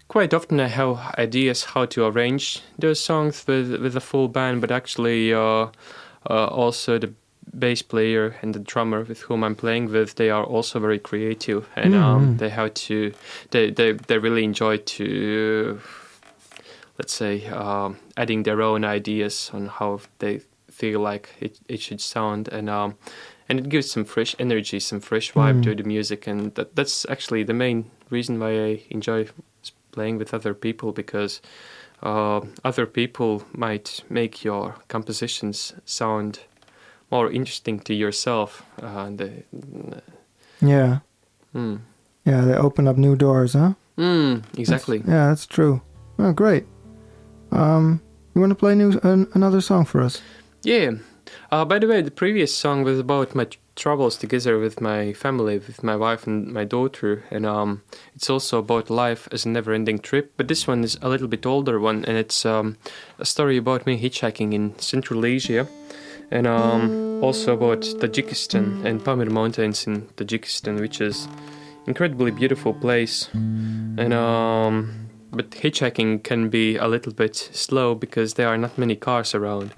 quite 0.08 0.32
often 0.34 0.60
I 0.60 0.68
have 0.68 0.98
ideas 1.18 1.64
how 1.64 1.86
to 1.86 2.06
arrange 2.06 2.60
those 2.78 3.00
songs 3.00 3.46
with 3.46 3.80
with 3.80 3.96
a 3.96 4.00
full 4.00 4.28
band, 4.28 4.60
but 4.60 4.70
actually 4.70 5.32
uh, 5.34 5.66
uh, 6.30 6.46
also 6.50 6.98
the 6.98 7.12
bass 7.58 7.82
player 7.82 8.34
and 8.42 8.54
the 8.54 8.58
drummer 8.60 9.02
with 9.04 9.22
whom 9.22 9.42
I'm 9.44 9.54
playing 9.54 9.90
with, 9.92 10.14
they 10.16 10.30
are 10.30 10.44
also 10.44 10.80
very 10.80 10.98
creative, 10.98 11.68
and 11.76 11.94
um, 11.94 12.28
Mhm. 12.34 12.38
they 12.38 12.48
have 12.50 12.74
to, 12.88 13.12
they 13.50 13.70
they 13.70 13.92
they 13.92 14.18
really 14.18 14.44
enjoy 14.44 14.76
to 14.78 15.80
let's 16.98 17.12
say, 17.12 17.46
um, 17.48 17.96
adding 18.16 18.44
their 18.44 18.62
own 18.62 18.82
ideas 18.82 19.50
on 19.52 19.66
how 19.66 20.00
they 20.18 20.40
feel 20.70 20.98
like 21.00 21.28
it, 21.40 21.58
it 21.68 21.80
should 21.80 22.00
sound, 22.00 22.48
and 22.48 22.70
um, 22.70 22.94
and 23.48 23.58
it 23.58 23.68
gives 23.68 23.90
some 23.90 24.04
fresh 24.04 24.34
energy, 24.38 24.80
some 24.80 25.00
fresh 25.00 25.32
vibe 25.32 25.60
Mm. 25.60 25.62
to 25.64 25.74
the 25.74 25.84
music, 25.84 26.26
and 26.26 26.54
that, 26.54 26.74
that's 26.76 27.06
actually 27.08 27.44
the 27.44 27.54
main 27.54 27.84
reason 28.10 28.38
why 28.38 28.50
I 28.64 28.82
enjoy 28.90 29.28
playing 29.92 30.18
with 30.18 30.34
other 30.34 30.54
people 30.54 30.92
because 30.92 31.40
uh, 32.02 32.40
other 32.64 32.86
people 32.86 33.42
might 33.52 34.02
make 34.10 34.44
your 34.44 34.74
compositions 34.88 35.72
sound 35.84 36.40
more 37.10 37.30
interesting 37.32 37.80
to 37.80 37.94
yourself. 37.94 38.62
Uh, 38.82 38.86
and 39.06 39.18
they, 39.18 39.44
Yeah, 40.60 40.98
mm, 41.54 41.78
yeah. 42.24 42.40
They 42.44 42.54
open 42.54 42.88
up 42.88 42.96
new 42.96 43.16
doors, 43.16 43.52
huh? 43.54 43.72
mm, 43.96 44.42
exactly. 44.58 44.98
That's- 44.98 45.12
yeah, 45.14 45.28
that's 45.28 45.46
true. 45.46 45.80
Oh, 46.18 46.32
great. 46.32 46.64
Um, 47.52 48.00
you 48.34 48.40
want 48.40 48.50
to 48.50 48.54
play 48.56 48.74
new 48.74 48.98
an, 49.02 49.26
another 49.34 49.60
song 49.60 49.84
for 49.84 50.02
us? 50.02 50.20
Yeah. 50.62 50.92
Uh, 51.50 51.64
by 51.64 51.78
the 51.78 51.86
way, 51.86 52.02
the 52.02 52.10
previous 52.10 52.54
song 52.54 52.82
was 52.82 52.98
about 52.98 53.34
my 53.34 53.44
tr- 53.44 53.58
troubles 53.76 54.16
together 54.16 54.58
with 54.58 54.80
my 54.80 55.12
family, 55.12 55.58
with 55.58 55.84
my 55.84 55.94
wife 55.94 56.26
and 56.26 56.52
my 56.52 56.64
daughter, 56.64 57.24
and 57.30 57.46
um, 57.46 57.82
it's 58.14 58.30
also 58.30 58.58
about 58.58 58.90
life 58.90 59.28
as 59.30 59.44
a 59.44 59.48
never-ending 59.48 59.98
trip. 59.98 60.32
But 60.36 60.48
this 60.48 60.66
one 60.66 60.82
is 60.82 60.98
a 61.02 61.08
little 61.08 61.28
bit 61.28 61.46
older 61.46 61.78
one, 61.78 62.04
and 62.04 62.16
it's 62.16 62.44
um, 62.44 62.76
a 63.18 63.24
story 63.24 63.56
about 63.58 63.86
me 63.86 64.00
hitchhiking 64.00 64.52
in 64.54 64.78
Central 64.78 65.24
Asia, 65.24 65.68
and 66.30 66.46
um, 66.46 67.22
also 67.22 67.54
about 67.54 67.82
Tajikistan 67.82 68.84
and 68.84 69.04
Pamir 69.04 69.30
Mountains 69.30 69.86
in 69.86 70.02
Tajikistan, 70.16 70.80
which 70.80 71.00
is 71.00 71.28
incredibly 71.86 72.32
beautiful 72.32 72.74
place, 72.74 73.28
and 73.34 74.12
um, 74.12 75.08
but 75.30 75.50
hitchhiking 75.50 76.24
can 76.24 76.48
be 76.48 76.76
a 76.76 76.88
little 76.88 77.12
bit 77.12 77.36
slow 77.36 77.94
because 77.94 78.34
there 78.34 78.48
are 78.48 78.58
not 78.58 78.76
many 78.78 78.96
cars 78.96 79.34
around. 79.34 79.72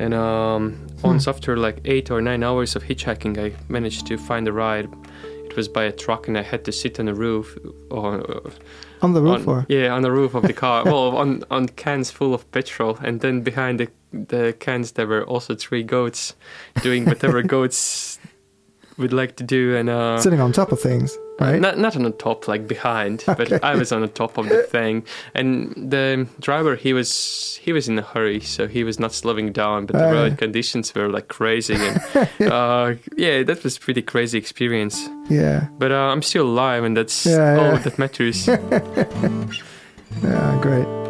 And 0.00 0.14
um, 0.14 0.86
once 1.02 1.28
after 1.28 1.58
like 1.58 1.82
eight 1.84 2.10
or 2.10 2.22
nine 2.22 2.42
hours 2.42 2.74
of 2.74 2.82
hitchhiking, 2.82 3.36
I 3.36 3.52
managed 3.68 4.06
to 4.06 4.16
find 4.16 4.48
a 4.48 4.52
ride. 4.52 4.88
It 5.44 5.54
was 5.56 5.68
by 5.68 5.84
a 5.84 5.92
truck, 5.92 6.26
and 6.26 6.38
I 6.38 6.42
had 6.42 6.64
to 6.64 6.72
sit 6.72 6.98
on 6.98 7.04
the 7.04 7.14
roof, 7.14 7.58
or 7.90 8.22
On 9.02 9.12
the 9.12 9.20
roof, 9.20 9.46
on, 9.46 9.54
or 9.54 9.66
yeah, 9.68 9.92
on 9.92 10.00
the 10.00 10.10
roof 10.10 10.34
of 10.34 10.44
the 10.44 10.54
car. 10.54 10.84
well, 10.86 11.14
on 11.18 11.44
on 11.50 11.68
cans 11.68 12.10
full 12.10 12.32
of 12.32 12.50
petrol, 12.50 12.98
and 13.02 13.20
then 13.20 13.42
behind 13.42 13.78
the 13.78 13.88
the 14.10 14.54
cans 14.58 14.92
there 14.92 15.06
were 15.06 15.24
also 15.24 15.54
three 15.54 15.82
goats 15.82 16.34
doing 16.82 17.04
whatever 17.04 17.42
goats 17.56 18.18
would 18.96 19.12
like 19.12 19.36
to 19.36 19.44
do, 19.44 19.76
and 19.76 19.90
uh, 19.90 20.18
sitting 20.18 20.40
on 20.40 20.52
top 20.52 20.72
of 20.72 20.80
things, 20.80 21.18
right? 21.40 21.60
not 21.60 21.78
not 21.78 21.96
on 21.96 22.02
the 22.02 22.10
top, 22.10 22.46
like 22.48 22.68
behind, 22.68 23.24
Okay. 23.28 23.44
but 23.50 23.64
I 23.64 23.74
was 23.74 23.90
on 23.92 24.00
the 24.02 24.08
top 24.08 24.38
of 24.38 24.48
the 24.48 24.62
thing. 24.70 25.04
And 25.34 25.74
the 25.90 26.26
driver, 26.40 26.76
he 26.76 26.92
was 26.92 27.58
he 27.62 27.72
was 27.72 27.88
in 27.88 27.98
a 27.98 28.02
hurry, 28.02 28.40
so 28.40 28.68
he 28.68 28.84
was 28.84 28.98
not 29.00 29.12
slowing 29.12 29.52
down. 29.52 29.86
But 29.86 29.96
the 29.96 30.08
Uh. 30.08 30.12
road 30.12 30.38
conditions 30.38 30.94
were 30.94 31.08
like 31.08 31.28
crazy, 31.28 31.74
and 31.74 32.00
uh, 32.52 32.94
yeah, 33.16 33.42
that 33.44 33.64
was 33.64 33.78
pretty 33.78 34.02
crazy 34.02 34.38
experience. 34.38 35.08
yeah, 35.30 35.66
But 35.78 35.90
uh, 35.92 36.12
I'm 36.12 36.22
still 36.22 36.46
alive, 36.46 36.84
and 36.84 36.96
that's 36.96 37.26
Yeah, 37.26 37.56
all 37.58 37.72
yeah. 37.72 37.78
that 37.84 37.98
matters. 37.98 38.48
yeah, 40.22 40.58
great. 40.60 41.09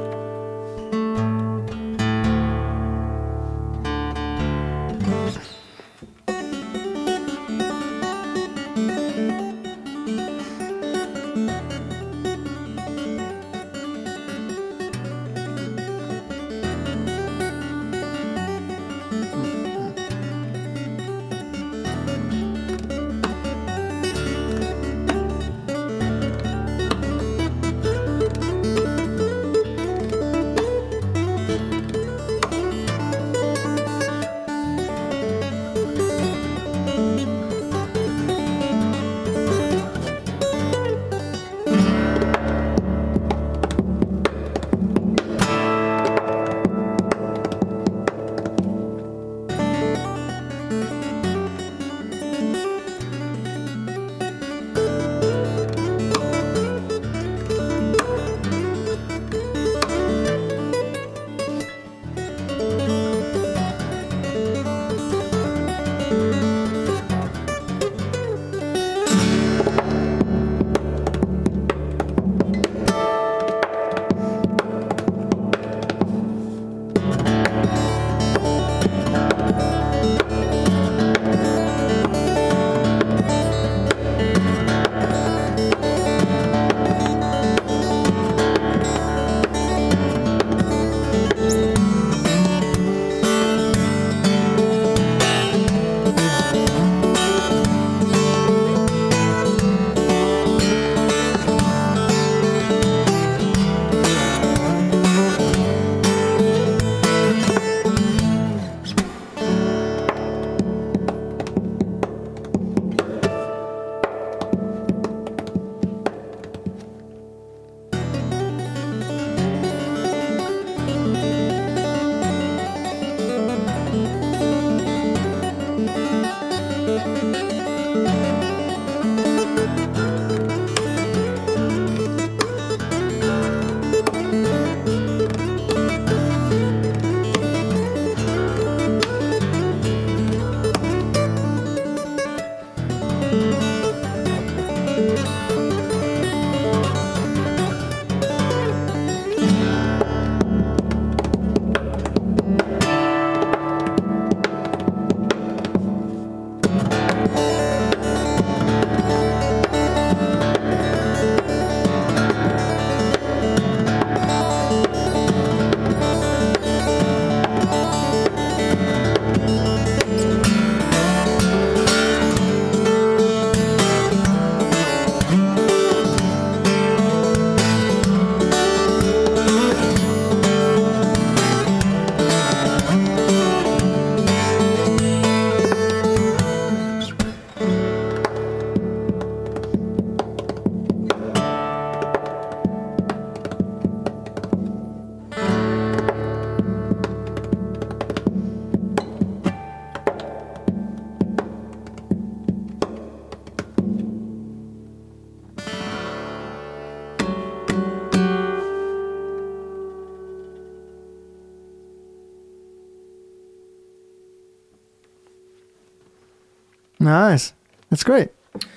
That's 218.01 218.09
great. 218.09 218.31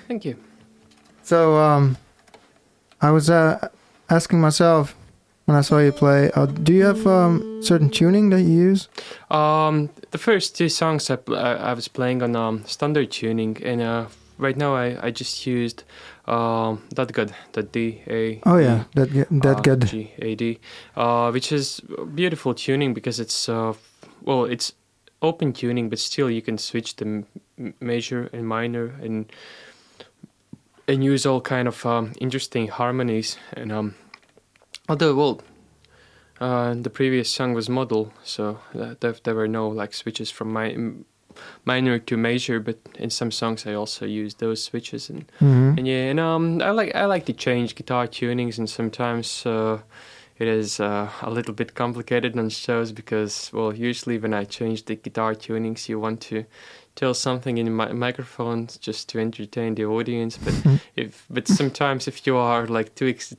Thank 0.10 0.26
you. 0.26 0.36
So 1.22 1.56
um, 1.56 1.96
I 3.00 3.10
was 3.12 3.30
uh, 3.30 3.70
asking 4.10 4.42
myself 4.42 4.98
when 5.46 5.56
I 5.56 5.62
saw 5.62 5.80
you 5.80 5.94
play. 5.94 6.30
Uh, 6.36 6.46
do 6.46 6.74
you 6.74 6.84
have 6.84 7.08
um, 7.08 7.64
certain 7.64 7.90
tuning 7.90 8.32
that 8.32 8.42
you 8.42 8.52
use? 8.52 8.90
Um, 9.32 9.92
the 10.12 10.18
first 10.18 10.58
two 10.58 10.68
songs 10.68 11.10
I, 11.10 11.20
I, 11.30 11.54
I 11.54 11.74
was 11.74 11.88
playing 11.88 12.22
on 12.22 12.36
um, 12.36 12.66
standard 12.66 13.12
tuning, 13.12 13.64
and 13.64 13.82
uh, 13.82 14.08
right 14.38 14.58
now 14.58 14.76
I, 14.76 14.98
I 15.02 15.12
just 15.12 15.48
used 15.48 15.86
um, 16.26 16.84
that 16.94 17.14
good, 17.14 17.34
that 17.54 17.72
D 17.72 18.02
A. 18.08 18.42
Oh 18.46 18.58
yeah, 18.58 18.84
that 18.96 19.10
that 19.32 19.58
uh, 19.58 19.62
good. 19.62 19.86
G 19.86 20.12
A 20.20 20.36
D, 20.36 20.60
uh, 20.98 21.32
which 21.32 21.54
is 21.54 21.80
beautiful 22.14 22.54
tuning 22.54 22.94
because 22.94 23.22
it's 23.22 23.48
uh, 23.48 23.72
well, 24.22 24.44
it's 24.44 24.74
open 25.24 25.54
tuning, 25.54 25.90
but 25.90 26.00
still 26.00 26.30
you 26.30 26.42
can 26.42 26.58
switch 26.58 26.98
the 26.98 27.24
major 27.80 28.30
and 28.34 28.48
minor 28.48 28.94
and 29.02 29.32
and 30.88 31.04
use 31.04 31.26
all 31.26 31.40
kind 31.42 31.68
of 31.68 31.86
um, 31.86 32.12
interesting 32.20 32.68
harmonies. 32.68 33.38
And 33.54 33.72
um, 33.72 33.96
although 34.90 35.16
well, 35.16 35.42
uh, 36.42 36.74
the 36.74 36.90
previous 36.90 37.30
song 37.30 37.54
was 37.54 37.70
model, 37.70 38.12
so 38.24 38.60
uh, 38.78 38.96
there, 39.00 39.16
there 39.24 39.36
were 39.36 39.48
no 39.48 39.70
like 39.70 39.94
switches 39.94 40.30
from 40.30 40.52
my 40.52 40.72
m- 40.72 41.06
minor 41.64 42.00
to 42.00 42.18
major, 42.18 42.60
but 42.60 42.78
in 42.96 43.10
some 43.10 43.32
songs 43.32 43.66
I 43.66 43.74
also 43.74 44.06
use 44.06 44.36
those 44.36 44.62
switches 44.64 45.10
and 45.10 45.26
hmm 45.40 45.74
and 45.78 45.88
yeah, 45.88 46.10
and 46.12 46.20
um, 46.20 46.62
I 46.62 46.72
like 46.72 46.94
I 46.96 47.06
like 47.06 47.26
to 47.26 47.34
change 47.34 47.76
guitar 47.76 48.08
tunings, 48.08 48.58
and 48.58 48.70
sometimes 48.70 49.46
uh, 49.46 49.80
it 50.40 50.48
is 50.48 50.80
uh, 50.80 51.10
a 51.22 51.30
little 51.30 51.54
bit 51.54 51.76
complicated 51.76 52.38
on 52.38 52.50
shows 52.50 52.92
because, 52.92 53.52
well, 53.54 53.74
usually 53.74 54.18
when 54.18 54.34
I 54.34 54.46
change 54.46 54.86
the 54.86 54.96
guitar 54.96 55.36
tunings, 55.36 55.88
you 55.88 56.00
want 56.00 56.22
to 56.22 56.46
tell 56.96 57.14
something 57.14 57.58
in 57.58 57.74
my 57.74 57.92
microphone 57.92 58.68
just 58.80 59.10
to 59.10 59.20
entertain 59.20 59.76
the 59.76 59.86
audience. 59.86 60.38
But 60.38 60.82
if 60.96 61.26
but 61.30 61.48
sometimes 61.48 62.08
if 62.08 62.26
you 62.26 62.38
are 62.38 62.66
like 62.68 62.96
too, 62.96 63.08
ex- 63.08 63.36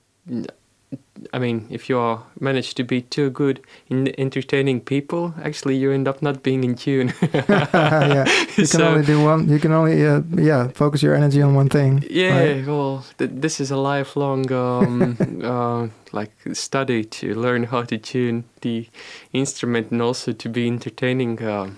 I 1.33 1.38
mean, 1.38 1.66
if 1.70 1.88
you 1.88 1.98
are 1.98 2.18
managed 2.40 2.77
to 2.77 2.83
be 2.85 3.00
too 3.03 3.31
good 3.31 3.61
in 3.88 4.09
entertaining 4.18 4.81
people, 4.81 5.33
actually 5.44 5.77
you 5.77 5.92
end 5.92 6.09
up 6.09 6.20
not 6.22 6.42
being 6.42 6.64
in 6.64 6.74
tune. 6.74 7.12
yeah, 7.35 8.24
you 8.57 8.66
can 8.66 8.66
So- 8.66 8.85
only 8.88 9.05
do 9.07 9.22
one. 9.24 9.48
You 9.48 9.59
can 9.61 9.72
only 9.72 10.05
uh, 10.07 10.22
yeah 10.37 10.68
focus 10.74 11.03
your 11.03 11.14
energy 11.14 11.42
on 11.42 11.55
one 11.57 11.68
thing. 11.68 12.03
Yeah, 12.11 12.38
right? 12.38 12.66
well, 12.66 13.05
th- 13.18 13.31
this 13.42 13.61
is 13.61 13.70
a 13.70 13.77
lifelong 13.77 14.50
um, 14.53 15.16
uh, 15.44 15.87
like 16.12 16.31
study 16.53 17.05
to 17.05 17.35
learn 17.35 17.64
how 17.64 17.85
to 17.85 17.96
tune 17.98 18.42
the 18.61 18.87
instrument 19.33 19.90
and 19.92 20.03
also 20.03 20.33
to 20.33 20.48
be 20.48 20.66
entertaining. 20.66 21.40
Uh, 21.42 21.70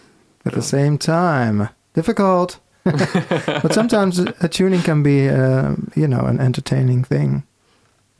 At 0.47 0.53
the 0.55 0.63
same 0.63 0.97
time, 0.99 1.69
difficult. 1.95 2.59
but 3.63 3.73
sometimes 3.75 4.19
a 4.19 4.33
a 4.41 4.49
tuning 4.49 4.83
can 4.83 5.03
be 5.03 5.29
uh, 5.29 5.75
you 5.95 6.07
know 6.09 6.27
an 6.27 6.39
entertaining 6.41 7.05
thing. 7.05 7.43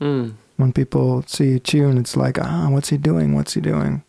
mm. 0.01 0.31
When 0.57 0.73
people 0.73 1.23
see 1.27 1.55
a 1.55 1.59
tune, 1.59 1.97
it's 1.97 2.15
like 2.17 2.37
ah, 2.41 2.67
what's 2.69 2.89
he 2.89 2.97
doing? 2.97 3.33
What's 3.35 3.53
he 3.53 3.61
doing? 3.61 4.03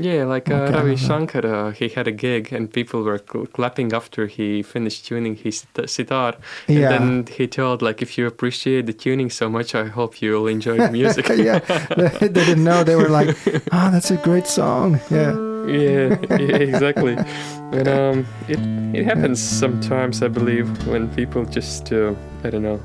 Yeah, 0.00 0.26
like 0.26 0.48
uh, 0.48 0.70
Ravi. 0.72 0.94
Shankar, 0.94 1.44
uh, 1.44 1.72
he 1.72 1.88
had 1.88 2.06
a 2.06 2.12
gig 2.12 2.52
and 2.52 2.72
people 2.72 3.02
were 3.02 3.18
cl- 3.18 3.46
clapping 3.46 3.92
after 3.92 4.28
he 4.28 4.62
finished 4.62 5.06
tuning 5.06 5.34
his 5.34 5.66
sit- 5.74 5.90
sitar. 5.90 6.34
And 6.68 6.78
Yeah. 6.78 6.88
then 6.88 7.26
he 7.26 7.48
told, 7.48 7.82
like, 7.82 8.00
if 8.00 8.16
you 8.16 8.24
appreciate 8.28 8.86
the 8.86 8.92
tuning 8.92 9.28
so 9.28 9.48
much, 9.50 9.74
I 9.74 9.86
hope 9.86 10.22
you'll 10.22 10.46
enjoy 10.46 10.76
the 10.78 10.92
music. 10.92 11.28
yeah, 11.36 11.58
they, 11.96 12.08
they 12.20 12.28
didn't 12.28 12.62
know. 12.62 12.84
They 12.84 12.94
were 12.94 13.08
like, 13.08 13.36
"Ah, 13.72 13.90
that's 13.90 14.12
a 14.12 14.16
great 14.18 14.46
song." 14.46 15.00
Yeah, 15.10 15.34
yeah, 15.66 16.16
yeah, 16.30 16.62
exactly. 16.70 17.16
Um, 17.68 18.24
it 18.48 18.58
it 18.94 19.04
happens 19.04 19.38
sometimes, 19.42 20.22
I 20.22 20.28
believe, 20.28 20.66
when 20.86 21.08
people 21.14 21.44
just 21.44 21.92
uh, 21.92 22.14
I 22.44 22.48
don't 22.50 22.62
know, 22.62 22.80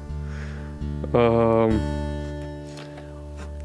um, 1.13 1.71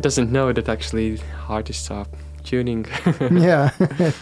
doesn't 0.01 0.31
know 0.31 0.53
that 0.53 0.69
actually 0.69 1.17
hard 1.47 1.67
to 1.67 1.73
stop 1.73 2.09
tuning. 2.45 2.87
yeah. 3.31 3.71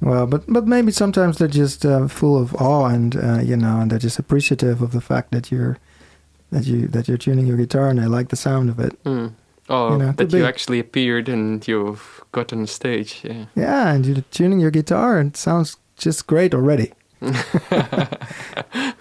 well, 0.00 0.26
but 0.26 0.44
but 0.48 0.66
maybe 0.66 0.92
sometimes 0.92 1.38
they're 1.38 1.48
just 1.48 1.84
uh, 1.84 2.08
full 2.08 2.40
of 2.40 2.54
awe, 2.54 2.86
and 2.86 3.16
uh, 3.16 3.40
you 3.42 3.56
know, 3.56 3.80
and 3.80 3.90
they're 3.90 3.98
just 3.98 4.18
appreciative 4.18 4.82
of 4.82 4.92
the 4.92 5.00
fact 5.00 5.32
that 5.32 5.50
you're 5.50 5.78
that 6.50 6.66
you 6.66 6.88
that 6.88 7.08
you're 7.08 7.18
tuning 7.18 7.46
your 7.46 7.56
guitar, 7.56 7.88
and 7.88 7.98
they 7.98 8.06
like 8.06 8.28
the 8.28 8.36
sound 8.36 8.70
of 8.70 8.78
it. 8.80 9.02
Mm. 9.04 9.32
Or 9.68 9.92
You 9.92 9.98
know, 9.98 10.12
that 10.12 10.32
you 10.32 10.46
actually 10.46 10.78
appeared 10.78 11.28
and 11.28 11.66
you've 11.66 12.22
got 12.30 12.52
on 12.52 12.68
stage. 12.68 13.22
Yeah. 13.24 13.46
Yeah, 13.56 13.92
and 13.92 14.06
you're 14.06 14.22
tuning 14.30 14.60
your 14.60 14.70
guitar, 14.70 15.18
and 15.18 15.30
it 15.30 15.36
sounds 15.36 15.76
just 15.96 16.26
great 16.28 16.54
already. 16.54 16.92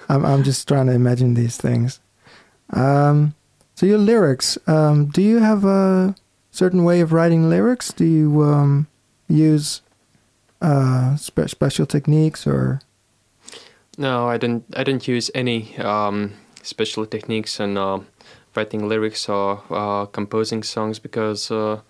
I'm 0.10 0.26
I'm 0.26 0.44
just 0.44 0.68
trying 0.68 0.88
to 0.88 0.94
imagine 0.94 1.36
these 1.36 1.58
things. 1.58 2.00
Um, 2.72 3.36
so 3.76 3.86
your 3.86 3.98
lyrics, 3.98 4.58
um, 4.68 5.08
do 5.08 5.22
you 5.22 5.40
have 5.40 5.66
a 5.66 6.16
certain 6.52 6.84
way 6.84 7.02
of 7.02 7.12
writing 7.12 7.50
lyrics? 7.50 7.92
Do 7.92 8.06
you 8.06 8.42
um, 8.44 8.88
use 9.28 9.82
uh, 10.62 11.18
spe- 11.18 11.50
special 11.50 11.86
techniques 11.86 12.48
or? 12.48 12.82
No, 13.98 14.28
I 14.28 14.38
didn't. 14.38 14.64
I 14.76 14.84
didn't 14.84 15.08
use 15.08 15.30
any 15.36 15.78
um, 15.78 16.34
special 16.64 17.06
techniques 17.06 17.60
in 17.60 17.78
uh, 17.78 18.00
writing 18.56 18.88
lyrics 18.88 19.30
or 19.30 19.62
uh, 19.70 20.06
composing 20.06 20.64
songs 20.64 21.00
because 21.00 21.52
uh, 21.52 21.82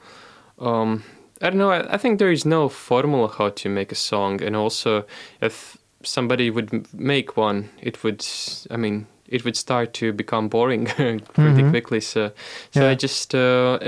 um, 0.60 1.04
I 1.42 1.50
don't 1.50 1.58
know. 1.58 1.72
I, 1.72 1.94
I 1.94 1.98
think 1.98 2.20
there 2.20 2.32
is 2.32 2.46
no 2.46 2.70
formula 2.70 3.28
how 3.28 3.50
to 3.50 3.70
make 3.70 3.92
a 3.92 3.96
song, 3.96 4.42
and 4.42 4.56
also 4.56 5.06
if 5.42 5.78
somebody 6.04 6.50
would 6.50 6.94
make 6.94 7.38
one, 7.38 7.70
it 7.82 8.04
would. 8.04 8.26
I 8.70 8.78
mean, 8.78 9.08
it 9.28 9.44
would 9.44 9.56
start 9.58 9.94
to 9.94 10.14
become 10.14 10.48
boring 10.50 10.86
pretty 11.34 11.64
Mhm. 11.64 11.70
quickly. 11.70 12.02
So, 12.02 12.32
so 12.72 12.82
Yeah. 12.84 12.92
I 12.92 12.96
just. 12.96 13.34
Uh, 13.36 13.80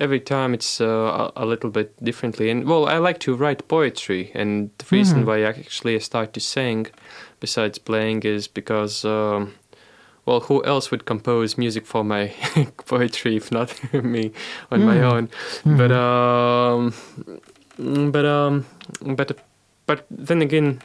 Every 0.00 0.18
time 0.18 0.54
it's 0.54 0.80
uh, 0.80 1.30
a, 1.36 1.46
little 1.46 1.70
bit 1.70 1.92
differently, 2.04 2.50
and 2.50 2.64
well, 2.66 2.88
I 2.88 2.98
like 2.98 3.20
to 3.20 3.36
write 3.36 3.68
poetry, 3.68 4.32
and 4.34 4.70
the 4.78 4.86
reason 4.90 5.22
Mhm. 5.22 5.26
why 5.26 5.36
I 5.44 5.48
actually 5.48 6.00
start 6.00 6.32
to 6.32 6.40
sing, 6.40 6.88
besides 7.38 7.78
playing, 7.78 8.24
is 8.24 8.48
because 8.48 9.04
um, 9.04 9.52
well, 10.26 10.40
who 10.40 10.64
else 10.64 10.90
would 10.90 11.04
compose 11.04 11.56
music 11.56 11.86
for 11.86 12.02
my 12.02 12.32
poetry 12.86 13.36
if 13.36 13.52
not 13.52 13.70
me 14.04 14.32
on 14.72 14.84
my 14.84 14.96
Mm. 14.98 15.12
own? 15.12 15.28
But 15.78 15.92
um, 15.92 16.92
mm, 17.78 18.10
but 18.10 18.24
um, 18.24 18.64
but 19.16 19.38
but 19.86 20.06
then 20.10 20.42
again, 20.42 20.80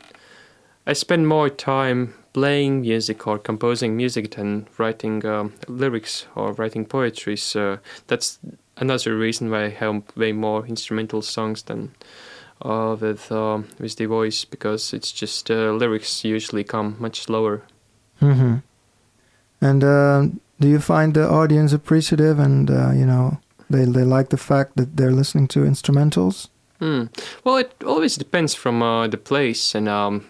I 0.85 0.93
spend 0.93 1.27
more 1.27 1.49
time 1.49 2.13
playing 2.33 2.81
music 2.81 3.27
or 3.27 3.39
composing 3.39 3.95
music 3.97 4.35
than 4.35 4.67
writing 4.77 5.25
um, 5.25 5.53
lyrics 5.67 6.27
or 6.35 6.53
writing 6.53 6.85
poetry. 6.85 7.37
So 7.37 7.79
that's 8.07 8.39
another 8.77 9.17
reason 9.17 9.49
why 9.49 9.65
I 9.65 9.69
have 9.69 10.03
way 10.15 10.31
more 10.31 10.65
instrumental 10.65 11.21
songs 11.21 11.63
than 11.63 11.91
uh, 12.61 12.95
with 12.99 13.31
um, 13.31 13.67
with 13.79 13.95
the 13.95 14.05
voice 14.05 14.45
because 14.45 14.93
it's 14.93 15.11
just 15.11 15.49
uh, 15.49 15.71
lyrics 15.71 16.23
usually 16.23 16.63
come 16.63 16.95
much 16.99 17.21
slower. 17.21 17.61
hmm 18.19 18.57
And 19.61 19.83
um, 19.83 20.39
do 20.59 20.67
you 20.67 20.79
find 20.79 21.13
the 21.13 21.27
audience 21.27 21.73
appreciative 21.73 22.39
and 22.39 22.69
uh, 22.69 22.91
you 22.91 23.05
know 23.05 23.37
they 23.69 23.85
they 23.85 24.03
like 24.03 24.29
the 24.29 24.37
fact 24.37 24.75
that 24.75 24.97
they're 24.97 25.15
listening 25.15 25.47
to 25.47 25.59
instrumentals? 25.65 26.49
Hmm. 26.79 27.07
Well, 27.43 27.57
it 27.57 27.83
always 27.85 28.17
depends 28.17 28.55
from 28.55 28.81
uh, 28.81 29.07
the 29.07 29.17
place 29.17 29.75
and 29.75 29.89
um, 29.89 30.25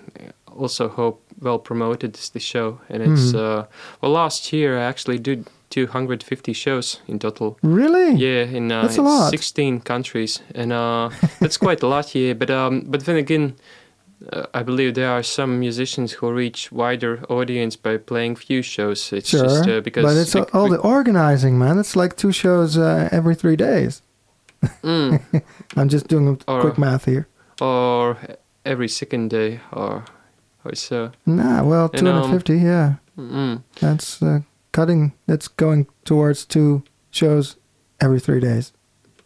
also 0.47 0.89
how 0.89 1.17
well 1.41 1.59
promoted 1.59 2.15
is 2.17 2.29
the 2.29 2.39
show. 2.39 2.79
And 2.89 3.01
it's 3.03 3.31
Mhm. 3.33 3.39
uh, 3.39 3.65
well, 4.01 4.11
last 4.11 4.51
year 4.53 4.77
I 4.77 4.83
actually 4.83 5.19
did 5.19 5.47
250 5.69 6.53
shows 6.53 7.01
in 7.07 7.19
total. 7.19 7.57
Really? 7.61 8.15
Yeah, 8.15 8.43
in 8.57 8.71
uh, 8.71 8.81
That's 8.81 8.97
a 8.97 9.01
lot. 9.01 9.29
16 9.29 9.81
countries, 9.81 10.41
and 10.55 10.71
uh, 10.73 11.09
that's 11.39 11.57
quite 11.57 11.83
a 11.83 11.87
lot. 11.87 12.15
Yeah, 12.15 12.33
but 12.33 12.49
um, 12.49 12.83
but 12.87 13.05
then 13.05 13.17
again. 13.17 13.53
Uh, 14.33 14.43
I 14.53 14.63
believe 14.63 14.95
there 14.95 15.09
are 15.09 15.23
some 15.23 15.59
musicians 15.59 16.11
who 16.19 16.29
reach 16.33 16.73
wider 16.73 17.21
audience 17.29 17.77
by 17.77 17.97
playing 17.97 18.35
few 18.37 18.61
shows. 18.61 19.13
It's 19.13 19.29
Sure, 19.29 19.43
just 19.43 19.65
uh, 19.69 19.79
because 19.81 20.03
but 20.03 20.17
it's 20.17 20.35
all 20.53 20.67
the 20.69 20.77
organizing, 20.81 21.57
man. 21.57 21.79
It's 21.79 21.95
like 21.95 22.15
two 22.17 22.33
shows 22.33 22.77
uh, 22.77 23.07
every 23.13 23.33
three 23.35 23.55
days. 23.55 24.01
Mm, 24.83 25.21
I'm 25.77 25.87
just 25.87 26.09
doing 26.09 26.27
a 26.27 26.51
Or- 26.51 26.59
quick 26.61 26.77
math 26.77 27.05
here. 27.05 27.27
or 27.61 28.17
every 28.65 28.89
second 28.89 29.29
day, 29.29 29.59
or 29.71 30.03
or 30.65 30.75
so. 30.75 31.11
Nah, 31.25 31.63
well, 31.63 31.85
um, 31.85 31.99
250, 31.99 32.57
yeah. 32.57 32.95
Mm. 33.17 33.63
That's 33.79 34.21
uh, 34.21 34.39
cutting. 34.71 35.13
That's 35.27 35.47
going 35.47 35.87
towards 36.05 36.45
two 36.45 36.83
shows 37.11 37.57
every 37.99 38.19
three 38.19 38.39
days. 38.39 38.71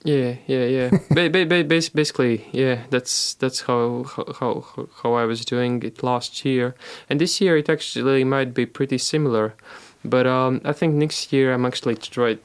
Yeah, 0.06 0.36
yeah, 0.48 0.66
yeah. 0.66 0.90
ba- 1.12 1.30
ba- 1.30 1.46
ba- 1.46 1.64
bas- 1.64 1.90
basically, 1.90 2.46
yeah. 2.52 2.84
That's 2.90 3.36
that's 3.36 3.62
how, 3.62 4.04
how 4.16 4.26
how 4.40 4.90
how 5.04 5.14
I 5.14 5.26
was 5.26 5.46
doing 5.46 5.82
it 5.84 6.04
last 6.04 6.44
year, 6.44 6.76
and 7.10 7.20
this 7.22 7.40
year 7.40 7.56
it 7.58 7.70
actually 7.70 8.24
might 8.26 8.54
be 8.54 8.66
pretty 8.66 8.98
similar. 8.98 9.54
But 10.04 10.28
um, 10.28 10.60
I 10.66 10.74
think 10.74 10.96
next 10.96 11.32
year 11.32 11.54
I'm 11.54 11.66
actually 11.66 11.96
try. 11.96 12.38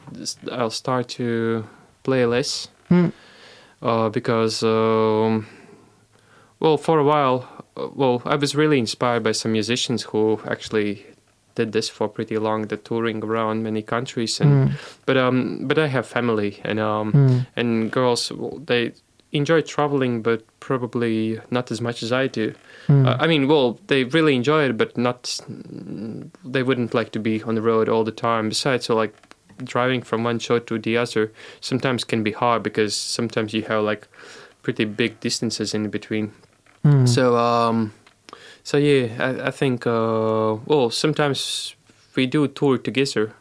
I'll 0.52 0.70
start 0.70 1.08
to 1.16 1.64
play 2.04 2.24
less, 2.26 2.68
Hmm. 2.88 3.08
uh, 3.82 4.08
because 4.10 4.62
um, 4.62 5.46
well, 6.60 6.76
for 6.76 6.98
a 7.00 7.04
while 7.04 7.48
well, 7.94 8.22
I 8.24 8.36
was 8.36 8.54
really 8.54 8.78
inspired 8.78 9.22
by 9.22 9.32
some 9.32 9.52
musicians 9.52 10.02
who 10.04 10.40
actually 10.46 11.06
did 11.54 11.72
this 11.72 11.88
for 11.88 12.08
pretty 12.08 12.38
long, 12.38 12.68
the 12.68 12.76
touring 12.76 13.22
around 13.24 13.62
many 13.62 13.82
countries. 13.82 14.40
And 14.40 14.52
Mm. 14.52 14.72
but 15.06 15.16
um, 15.16 15.66
but 15.68 15.78
I 15.78 15.86
have 15.88 16.06
family 16.06 16.60
and 16.64 16.78
um, 16.78 17.12
Mm. 17.12 17.46
and 17.56 17.90
girls 17.90 18.30
well, 18.32 18.60
they 18.64 18.92
enjoy 19.32 19.60
traveling, 19.60 20.22
but 20.22 20.40
probably 20.60 21.38
not 21.50 21.70
as 21.70 21.80
much 21.80 22.02
as 22.02 22.12
I 22.12 22.28
do. 22.28 22.54
Mm. 22.88 23.06
Uh, 23.06 23.16
I 23.20 23.26
mean, 23.26 23.46
well, 23.48 23.78
they 23.88 24.04
really 24.04 24.34
enjoy 24.36 24.64
it, 24.68 24.76
but 24.78 24.96
not. 24.96 25.40
They 26.44 26.62
wouldn't 26.62 26.94
like 26.94 27.10
to 27.12 27.18
be 27.20 27.42
on 27.42 27.54
the 27.54 27.62
road 27.62 27.88
all 27.88 28.04
the 28.04 28.12
time. 28.12 28.48
Besides, 28.48 28.86
so 28.86 28.94
like 28.94 29.12
driving 29.64 30.02
from 30.02 30.22
one 30.24 30.38
show 30.38 30.58
to 30.60 30.78
the 30.78 30.96
other 30.96 31.32
sometimes 31.60 32.04
can 32.04 32.22
be 32.22 32.30
hard 32.30 32.62
because 32.62 32.94
sometimes 32.94 33.52
you 33.52 33.62
have 33.62 33.82
like 33.82 34.06
pretty 34.62 34.84
big 34.84 35.18
distances 35.20 35.74
in 35.74 35.90
between. 35.90 36.32
Mm. 36.84 37.08
So 37.08 37.36
um, 37.36 37.92
so 38.62 38.76
yeah, 38.78 39.08
I, 39.18 39.48
I 39.48 39.50
think 39.50 39.86
uh, 39.86 40.56
well 40.66 40.90
sometimes 40.90 41.74
we 42.16 42.26
do 42.26 42.48
tour 42.48 42.78
together, 42.78 43.32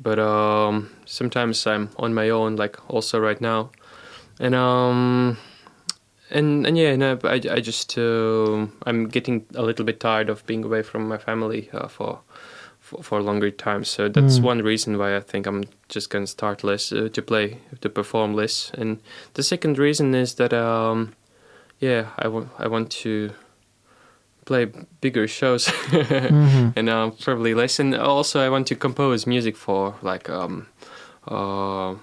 but 0.00 0.18
um, 0.18 0.90
sometimes 1.04 1.66
I'm 1.66 1.88
on 1.96 2.14
my 2.14 2.30
own, 2.30 2.56
like 2.56 2.78
also 2.88 3.18
right 3.18 3.40
now, 3.40 3.70
and 4.40 4.54
um, 4.54 5.36
and 6.30 6.66
and 6.66 6.76
yeah, 6.78 6.96
no, 6.96 7.18
I 7.24 7.40
I 7.50 7.60
just 7.60 7.98
uh, 7.98 8.66
I'm 8.86 9.08
getting 9.08 9.46
a 9.54 9.62
little 9.62 9.84
bit 9.84 10.00
tired 10.00 10.28
of 10.30 10.44
being 10.46 10.64
away 10.64 10.82
from 10.82 11.08
my 11.08 11.18
family 11.18 11.68
uh, 11.72 11.88
for. 11.88 12.20
For, 12.84 13.02
for 13.02 13.22
longer 13.22 13.50
time, 13.50 13.82
so 13.84 14.10
that's 14.10 14.40
Mm. 14.40 14.44
one 14.44 14.62
reason 14.62 14.98
why 14.98 15.16
I 15.16 15.20
think 15.20 15.46
I'm 15.46 15.64
just 15.88 16.10
gonna 16.10 16.26
start 16.26 16.62
less 16.62 16.92
uh, 16.92 17.08
to 17.14 17.22
play 17.22 17.56
to 17.80 17.88
perform 17.88 18.34
less. 18.34 18.70
And 18.78 18.98
the 19.32 19.42
second 19.42 19.78
reason 19.78 20.14
is 20.14 20.34
that 20.34 20.52
um, 20.52 21.14
yeah, 21.84 22.04
I 22.24 22.28
wa- 22.28 22.48
I 22.64 22.68
want 22.68 22.88
to 23.04 23.30
play 24.44 24.66
bigger 25.00 25.26
shows 25.28 25.68
Mhm. 25.90 26.72
and 26.76 26.88
uh, 26.88 27.10
probably 27.24 27.54
less. 27.54 27.80
And 27.80 27.94
also, 27.94 28.40
I 28.40 28.48
want 28.50 28.66
to 28.68 28.74
compose 28.76 29.26
music 29.26 29.56
for 29.56 29.94
like 30.02 30.28
um, 30.30 30.66
uh, 31.28 31.94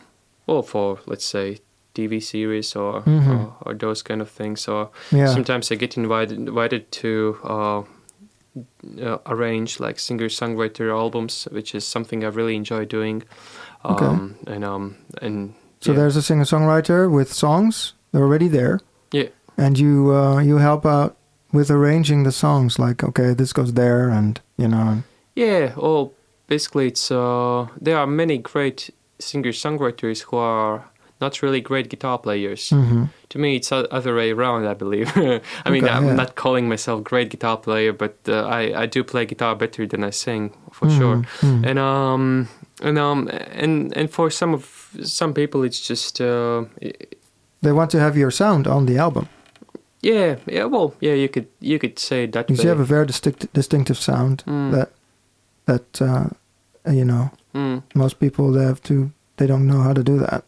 well, 0.47 0.63
for 0.63 0.99
let's 1.05 1.25
say 1.25 1.59
TV 1.93 2.19
series 2.21 2.75
or 2.75 3.01
Mhm. 3.03 3.27
or, 3.29 3.53
or 3.65 3.73
those 3.77 4.03
kind 4.03 4.21
of 4.21 4.29
things. 4.29 4.67
Or 4.67 4.89
Yeah. 5.11 5.33
sometimes 5.33 5.71
I 5.71 5.75
get 5.75 5.97
invited 5.97 6.37
invited 6.37 6.83
to. 7.01 7.37
Uh, 7.43 7.81
uh, 9.01 9.17
arrange 9.25 9.79
like 9.79 9.97
singer 9.99 10.27
songwriter 10.29 10.89
albums, 10.91 11.47
which 11.51 11.73
is 11.73 11.87
something 11.87 12.25
I 12.25 12.27
really 12.35 12.55
enjoy 12.55 12.83
doing. 12.85 13.23
Okay. 13.85 14.05
Um, 14.05 14.35
and 14.47 14.65
um 14.65 14.95
and 15.21 15.53
So 15.79 15.91
yeah. 15.91 15.99
there's 15.99 16.17
a 16.17 16.21
singer 16.21 16.43
songwriter 16.45 17.07
with 17.09 17.31
songs. 17.31 17.93
They're 18.11 18.23
already 18.23 18.49
there. 18.49 18.79
And 19.57 19.77
you 19.77 20.13
uh, 20.15 20.39
you 20.41 20.57
help 20.57 20.85
out 20.85 21.15
with 21.53 21.69
arranging 21.71 22.23
the 22.23 22.31
songs. 22.31 22.79
Like 22.79 23.03
okay, 23.03 23.33
this 23.35 23.53
goes 23.53 23.73
there, 23.73 24.09
and 24.09 24.39
you 24.57 24.67
know. 24.67 25.03
Yeah, 25.35 25.73
well, 25.77 26.11
basically, 26.47 26.87
it's 26.87 27.11
uh, 27.11 27.67
there 27.79 27.97
are 27.97 28.07
many 28.07 28.37
great 28.37 28.89
singer-songwriters 29.19 30.21
who 30.23 30.37
are 30.37 30.83
not 31.21 31.41
really 31.43 31.61
great 31.61 31.89
guitar 31.89 32.17
players. 32.17 32.69
hmm 32.69 33.03
To 33.29 33.39
me, 33.39 33.55
it's 33.55 33.69
the 33.69 33.87
other 33.93 34.15
way 34.15 34.31
around. 34.31 34.65
I 34.67 34.73
believe. 34.73 35.11
I 35.65 35.69
mean, 35.71 35.83
Okay, 35.83 35.93
I'm 35.97 36.05
yeah. 36.07 36.15
not 36.15 36.35
calling 36.35 36.67
myself 36.69 37.03
great 37.03 37.29
guitar 37.29 37.57
player, 37.57 37.93
but 37.93 38.15
uh, 38.27 38.45
I 38.61 38.83
I 38.83 38.87
do 38.87 39.03
play 39.03 39.25
guitar 39.25 39.55
better 39.55 39.87
than 39.87 40.03
I 40.03 40.11
sing 40.11 40.51
for 40.71 40.89
sure. 40.89 41.17
Mhm. 41.41 41.65
And 41.69 41.79
um 41.79 42.47
and 42.81 42.97
um 42.97 43.27
and 43.61 43.97
and 43.97 44.09
for 44.09 44.31
some 44.31 44.53
of 44.55 44.89
some 45.03 45.33
people, 45.33 45.63
it's 45.67 45.87
just 45.89 46.19
uh, 46.21 46.63
They 47.61 47.71
want 47.71 47.91
to 47.91 47.99
have 47.99 48.17
your 48.19 48.31
sound 48.31 48.67
on 48.67 48.85
the 48.85 48.97
album 48.97 49.27
yeah 50.01 50.35
yeah 50.47 50.65
well 50.65 50.93
yeah 50.99 51.13
you 51.13 51.29
could 51.29 51.47
you 51.59 51.79
could 51.79 51.99
say 51.99 52.25
that 52.27 52.47
because 52.47 52.63
you 52.63 52.69
have 52.69 52.79
a 52.79 52.85
very 52.85 53.05
distinct, 53.05 53.53
distinctive 53.53 53.97
sound 53.97 54.43
Mm. 54.47 54.71
that 54.71 54.89
that 55.65 56.01
uh, 56.01 56.29
you 56.91 57.05
know 57.05 57.29
Mm. 57.53 57.81
most 57.95 58.19
people 58.19 58.51
they 58.51 58.65
have 58.65 58.81
to 58.81 59.11
they 59.37 59.47
don't 59.47 59.67
know 59.67 59.81
how 59.81 59.93
to 59.93 60.03
do 60.03 60.17
that. 60.19 60.43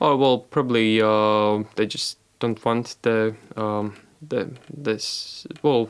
Oh 0.00 0.16
well, 0.16 0.38
probably 0.38 1.00
uh, 1.02 1.62
they 1.76 1.86
just 1.86 2.18
don't 2.40 2.64
want 2.64 2.96
the 3.02 3.34
um, 3.56 3.92
the 4.28 4.48
this. 4.84 5.46
Well, 5.62 5.88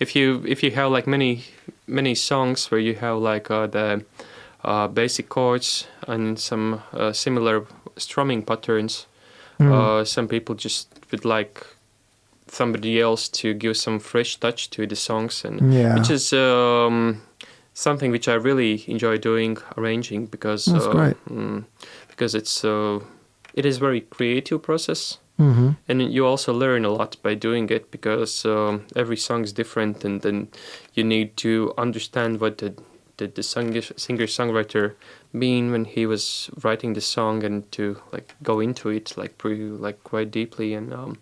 if 0.00 0.16
you 0.16 0.42
if 0.46 0.62
you 0.62 0.70
have 0.72 0.90
like 0.96 1.06
many 1.10 1.44
many 1.86 2.14
songs 2.14 2.70
where 2.70 2.80
you 2.80 2.94
have 2.96 3.18
like 3.34 3.50
uh, 3.54 3.66
the 3.68 4.04
uh, 4.64 4.88
basic 4.88 5.28
chords 5.28 5.86
and 6.08 6.38
some 6.38 6.80
uh, 6.92 7.12
similar 7.12 7.64
strumming 7.96 8.42
patterns, 8.44 9.06
Mm. 9.60 9.70
uh, 9.72 10.04
some 10.04 10.26
people 10.28 10.54
just 10.56 10.88
would 11.12 11.24
like 11.24 11.64
somebody 12.52 13.00
else 13.00 13.28
to 13.28 13.54
give 13.54 13.76
some 13.76 13.98
fresh 13.98 14.36
touch 14.36 14.68
to 14.70 14.86
the 14.86 14.96
songs 14.96 15.44
and 15.44 15.72
yeah. 15.72 15.98
which 15.98 16.10
is 16.10 16.32
um, 16.32 17.22
something 17.74 18.10
which 18.10 18.28
I 18.28 18.34
really 18.34 18.84
enjoy 18.86 19.18
doing, 19.18 19.56
arranging 19.76 20.26
because 20.26 20.68
uh, 20.68 21.14
mm, 21.28 21.64
because 22.08 22.34
it's 22.34 22.64
uh, 22.64 23.00
it 23.54 23.64
is 23.64 23.78
very 23.78 24.02
creative 24.02 24.62
process, 24.62 25.18
hmm 25.38 25.70
and 25.88 26.12
you 26.12 26.26
also 26.26 26.52
learn 26.52 26.84
a 26.84 26.90
lot 26.90 27.16
by 27.22 27.34
doing 27.34 27.70
it 27.70 27.90
because 27.90 28.44
um, 28.44 28.84
every 28.94 29.16
song 29.16 29.44
is 29.44 29.52
different, 29.52 30.04
and 30.04 30.22
then 30.22 30.48
you 30.94 31.04
need 31.04 31.36
to 31.38 31.72
understand 31.78 32.40
what 32.40 32.58
the 32.58 32.74
the, 33.16 33.26
the 33.26 33.42
singer 33.42 33.82
singer 33.96 34.26
songwriter 34.26 34.94
mean 35.32 35.70
when 35.70 35.84
he 35.84 36.06
was 36.06 36.50
writing 36.62 36.92
the 36.92 37.00
song, 37.00 37.44
and 37.44 37.70
to 37.72 37.96
like 38.12 38.34
go 38.42 38.60
into 38.60 38.90
it 38.90 39.16
like 39.16 39.38
pretty 39.38 39.64
like 39.64 40.04
quite 40.04 40.30
deeply, 40.30 40.74
and 40.74 40.92
um, 40.92 41.18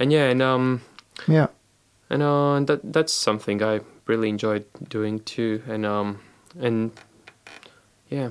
and 0.00 0.10
yeah, 0.12 0.30
and 0.30 0.42
um, 0.42 0.80
Yeah. 1.28 1.46
and 2.08 2.22
uh, 2.22 2.60
that 2.66 2.80
that's 2.92 3.12
something 3.12 3.62
I 3.62 3.80
really 4.06 4.28
enjoyed 4.28 4.64
doing 4.88 5.20
too, 5.20 5.62
and 5.68 5.86
um, 5.86 6.18
and 6.58 6.90
yeah, 8.08 8.30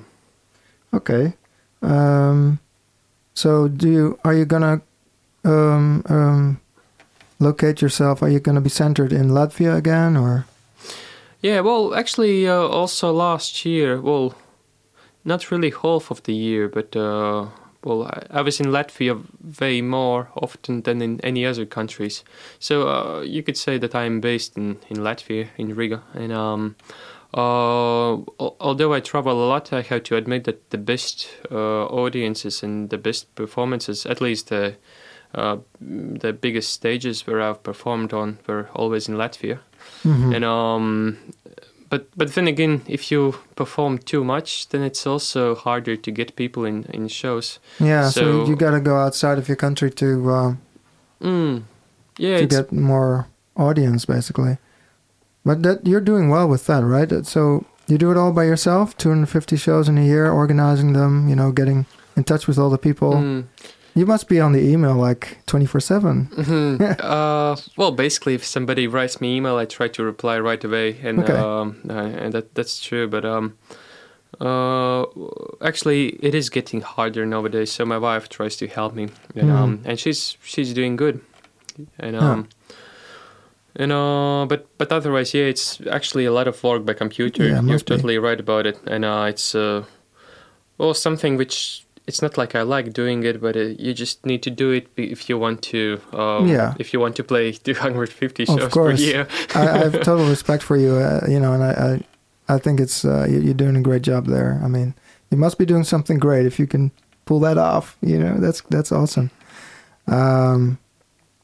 Okay. 0.94 1.34
Um, 1.82 2.60
so 3.34 3.68
do 3.70 3.88
you 3.90 4.20
are 4.26 4.34
you 4.34 4.46
gonna 4.46 4.82
um, 5.46 6.04
um, 6.10 6.60
locate 7.40 7.82
yourself? 7.82 8.22
Are 8.22 8.30
you 8.30 8.40
gonna 8.40 8.62
be 8.62 8.70
centered 8.70 9.14
in 9.14 9.30
Latvia 9.30 9.78
again, 9.78 10.18
or 10.18 10.46
yeah. 11.42 11.62
Well, 11.62 11.94
actually, 11.96 12.48
uh, 12.50 12.68
also 12.68 13.14
last 13.14 13.64
year, 13.66 14.02
well, 14.02 14.34
not 15.24 15.52
really 15.52 15.72
half 15.72 16.12
of 16.12 16.22
the 16.24 16.34
year, 16.34 16.68
but 16.68 16.96
uh, 16.96 17.46
well, 17.90 18.04
I, 18.04 18.40
I 18.40 18.42
was 18.42 18.60
in 18.60 18.68
Latvia 18.68 19.22
way 19.60 19.82
more 19.82 20.30
often 20.36 20.84
than 20.84 21.02
in 21.02 21.20
any 21.22 21.46
other 21.46 21.66
countries. 21.66 22.24
So 22.60 22.88
uh, 22.88 23.22
you 23.22 23.44
could 23.44 23.58
say 23.58 23.80
that 23.80 23.94
I'm 23.96 24.22
based 24.22 24.58
in 24.58 24.78
in 24.90 24.98
Latvia, 24.98 25.48
in 25.58 25.76
Riga, 25.76 26.02
and 26.14 26.32
um. 26.32 26.76
Uh, 27.32 28.18
although 28.60 28.98
I 28.98 29.02
travel 29.02 29.34
a 29.34 29.48
lot, 29.54 29.72
I 29.72 29.82
have 29.82 30.02
to 30.04 30.16
admit 30.16 30.44
that 30.46 30.72
the 30.72 30.80
best 30.80 31.30
uh, 31.52 31.86
audiences 31.86 32.64
and 32.64 32.90
the 32.90 32.98
best 32.98 33.36
performances, 33.36 34.06
at 34.06 34.20
least 34.20 34.48
the 34.48 34.76
uh, 35.36 35.58
the 35.80 36.34
biggest 36.34 36.74
stages 36.74 37.28
where 37.28 37.40
I've 37.40 37.62
performed 37.62 38.14
on, 38.14 38.40
were 38.48 38.68
always 38.74 39.08
in 39.08 39.16
Latvia. 39.16 39.60
Mhm. 40.04 40.36
And 40.36 40.44
um, 40.46 41.18
but 41.90 42.08
but 42.16 42.34
then 42.34 42.48
again, 42.48 42.82
if 42.88 43.12
you 43.12 43.34
perform 43.56 43.98
too 43.98 44.24
much, 44.24 44.70
then 44.70 44.82
it's 44.84 45.08
also 45.08 45.56
harder 45.56 45.96
to 45.98 46.12
get 46.12 46.36
people 46.36 46.66
in 46.66 46.84
in 46.94 47.08
shows. 47.08 47.60
yeah? 47.80 48.10
So, 48.10 48.22
so- 48.22 48.50
you 48.50 48.56
gotta 48.56 48.80
go 48.80 48.96
outside 48.98 49.38
of 49.38 49.48
your 49.48 49.58
country 49.58 49.90
to 49.92 50.30
uh, 50.30 50.54
Mm. 51.22 51.64
Yeah, 52.18 52.38
to 52.40 52.46
get 52.48 52.72
more 52.72 53.28
audience, 53.56 54.06
basically. 54.06 54.58
But 55.46 55.64
that 55.64 55.86
you're 55.86 56.02
doing 56.06 56.30
well 56.30 56.48
with 56.48 56.66
that, 56.68 56.84
right? 56.84 57.26
So 57.26 57.66
you 57.88 57.98
do 57.98 58.12
it 58.12 58.18
all 58.18 58.32
by 58.34 58.44
yourself, 58.46 58.96
250 58.98 59.58
shows 59.58 59.90
in 59.90 59.98
a 59.98 60.04
year, 60.06 60.32
organizing 60.32 60.94
them, 60.94 61.28
you 61.30 61.36
know, 61.36 61.52
getting 61.52 61.86
in 62.16 62.24
touch 62.24 62.48
with 62.48 62.58
all 62.58 62.70
the 62.70 62.78
people. 62.78 63.14
Mm. 63.14 63.44
You 64.00 64.06
must 64.06 64.30
be 64.30 64.40
on 64.40 64.54
the 64.54 64.62
email 64.62 64.96
like 64.96 65.38
24 65.46 65.82
7. 65.82 66.30
Mhm. 66.32 66.80
uh, 67.04 67.56
well, 67.78 67.92
basically, 67.92 68.34
if 68.34 68.46
somebody 68.46 68.88
writes 68.88 69.20
me 69.20 69.36
email, 69.36 69.58
I 69.58 69.66
try 69.66 69.90
to 69.90 70.04
reply 70.04 70.40
right 70.40 70.64
away, 70.64 70.98
and 71.04 71.20
Okay. 71.20 71.34
um, 71.34 71.82
and 71.90 72.32
that 72.34 72.56
that's 72.56 72.80
true. 72.82 73.08
But 73.10 73.26
um, 73.26 73.58
uh, 74.40 75.04
actually, 75.62 76.16
it 76.22 76.34
is 76.34 76.50
getting 76.50 76.82
harder 76.82 77.26
nowadays. 77.26 77.72
So 77.74 77.86
my 77.86 77.98
wife 77.98 78.30
tries 78.30 78.56
to 78.58 78.68
help 78.68 78.94
me, 78.96 79.10
and 79.36 79.50
Mm. 79.50 79.56
um, 79.56 79.80
and 79.86 80.00
she's 80.00 80.38
she's 80.44 80.74
doing 80.74 80.96
good, 80.98 81.20
and 82.00 82.16
um. 82.16 82.48
And 83.76 83.92
uh, 83.92 84.46
but 84.50 84.66
but 84.78 84.92
otherwise, 84.92 85.34
yeah, 85.38 85.46
it's 85.50 85.80
actually 85.92 86.26
a 86.26 86.32
lot 86.32 86.48
of 86.48 86.64
work 86.64 86.86
by 86.86 86.94
computer. 86.94 87.44
Yeah, 87.48 87.62
You're 87.62 87.78
be. 87.80 87.86
totally 87.96 88.18
right 88.18 88.40
about 88.40 88.66
it, 88.66 88.78
and 88.88 89.06
uh, 89.06 89.28
it's 89.30 89.54
uh, 89.56 89.84
well 90.78 90.94
something 90.94 91.38
which 91.38 91.86
it's 92.10 92.22
not 92.26 92.34
like 92.42 92.52
I 92.60 92.64
like 92.76 92.88
doing 93.02 93.24
it, 93.30 93.38
but 93.46 93.56
uh, 93.56 93.60
you 93.86 93.94
just 94.04 94.26
need 94.26 94.42
to 94.48 94.50
do 94.64 94.68
it 94.78 94.86
if 94.98 95.20
you 95.30 95.38
want 95.46 95.60
to. 95.72 95.82
Um, 96.22 96.48
Yeah. 96.56 96.74
If 96.80 96.88
you 96.94 97.00
want 97.04 97.16
to 97.16 97.24
play 97.24 97.52
250 97.70 98.44
Of 98.44 98.48
shows 98.50 98.74
per 98.74 98.92
year. 98.92 99.28
I, 99.56 99.62
I 99.76 99.78
have 99.86 99.94
total 100.10 100.26
respect 100.36 100.64
for 100.64 100.78
you, 100.78 100.92
uh, 100.98 101.22
you 101.34 101.40
know, 101.40 101.54
and 101.54 101.64
I, 101.64 101.72
I, 101.90 102.56
I 102.56 102.58
think 102.60 102.80
it's 102.80 103.06
uh, 103.06 103.26
you- 103.32 103.42
you're 103.46 103.62
doing 103.66 103.76
a 103.78 103.82
great 103.90 104.02
job 104.12 104.26
there. 104.28 104.60
I 104.64 104.68
mean, 104.68 104.94
you 105.32 105.38
must 105.38 105.58
be 105.58 105.66
doing 105.66 105.84
something 105.86 106.18
great 106.20 106.46
if 106.46 106.60
you 106.60 106.68
can 106.68 106.92
pull 107.26 107.40
that 107.42 107.58
off. 107.58 107.96
You 108.02 108.18
know, 108.24 108.36
that's 108.44 108.62
that's 108.70 108.92
awesome. 108.92 109.30
Um, 110.08 110.78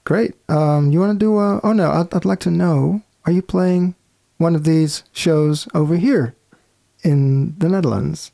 Great. 0.04 0.34
Um, 0.50 0.92
you 0.92 1.00
want 1.00 1.20
to 1.20 1.26
do? 1.26 1.40
A, 1.40 1.60
oh 1.64 1.74
no, 1.74 1.90
I'd, 1.92 2.14
I'd 2.14 2.26
like 2.26 2.40
to 2.42 2.52
know. 2.52 3.02
Are 3.26 3.32
you 3.32 3.42
playing 3.42 3.96
one 4.38 4.56
of 4.56 4.64
these 4.64 5.04
shows 5.12 5.68
over 5.74 5.98
here 5.98 6.36
in 7.04 7.56
the 7.58 7.70
Netherlands? 7.70 8.32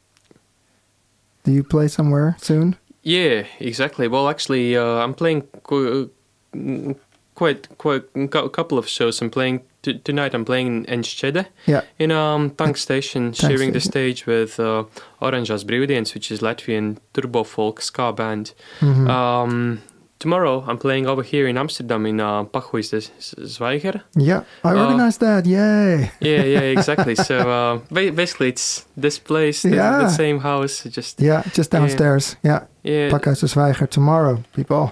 Do 1.43 1.51
you 1.51 1.63
play 1.63 1.87
somewhere 1.87 2.35
soon? 2.41 2.75
Yeah, 3.03 3.45
exactly. 3.59 4.07
Well, 4.07 4.29
actually, 4.29 4.77
uh, 4.77 5.03
I'm 5.03 5.13
playing 5.13 5.43
qu- 5.63 6.09
uh, 6.55 6.93
quite 7.35 7.67
quite 7.77 8.03
a 8.15 8.49
couple 8.49 8.77
of 8.77 8.87
shows. 8.87 9.21
I'm 9.21 9.29
playing 9.31 9.61
t- 9.81 9.97
tonight. 10.03 10.33
I'm 10.35 10.45
playing 10.45 10.67
in 10.67 10.85
Enschede 10.85 11.45
Yeah. 11.65 11.81
in 11.97 12.11
um 12.11 12.51
Tank 12.51 12.77
Station, 12.77 13.31
Tank 13.31 13.51
sharing 13.51 13.73
the 13.73 13.79
Station. 13.79 13.91
stage 14.15 14.25
with 14.27 14.59
uh, 14.59 14.83
Oranžas 15.21 15.63
Brīvdienas, 15.63 16.13
which 16.13 16.31
is 16.31 16.41
Latvian 16.41 16.97
turbo 17.13 17.43
folk 17.43 17.81
ska 17.81 18.11
band. 18.13 18.53
Mhm. 18.79 19.07
Um, 19.09 19.79
tomorrow 20.21 20.63
I'm 20.67 20.77
playing 20.77 21.07
over 21.09 21.23
here 21.23 21.47
in 21.49 21.57
Amsterdam 21.57 22.05
in 22.05 22.19
uh, 22.19 22.43
Pakhuis 22.43 22.89
de 22.89 22.99
Zwijger. 23.47 24.01
yeah, 24.15 24.41
I 24.63 24.69
uh, 24.73 24.79
organized 24.85 25.19
that. 25.19 25.45
Yay! 25.45 26.11
Yeah, 26.19 26.45
yeah, 26.45 26.71
exactly. 26.77 27.15
so 27.15 27.35
uh, 27.35 27.79
ba- 27.89 28.11
basically, 28.13 28.47
it's 28.49 28.85
this 29.01 29.19
place, 29.19 29.61
the, 29.69 29.75
Yeah. 29.75 29.99
the 30.03 30.09
same 30.09 30.39
house. 30.39 30.83
Just 30.89 31.19
Yeah, 31.21 31.43
just 31.57 31.71
downstairs. 31.71 32.35
Yeah, 32.43 32.59
yeah. 32.83 33.09
Zwijger 33.47 33.87
tomorrow, 33.89 34.37
people. 34.55 34.91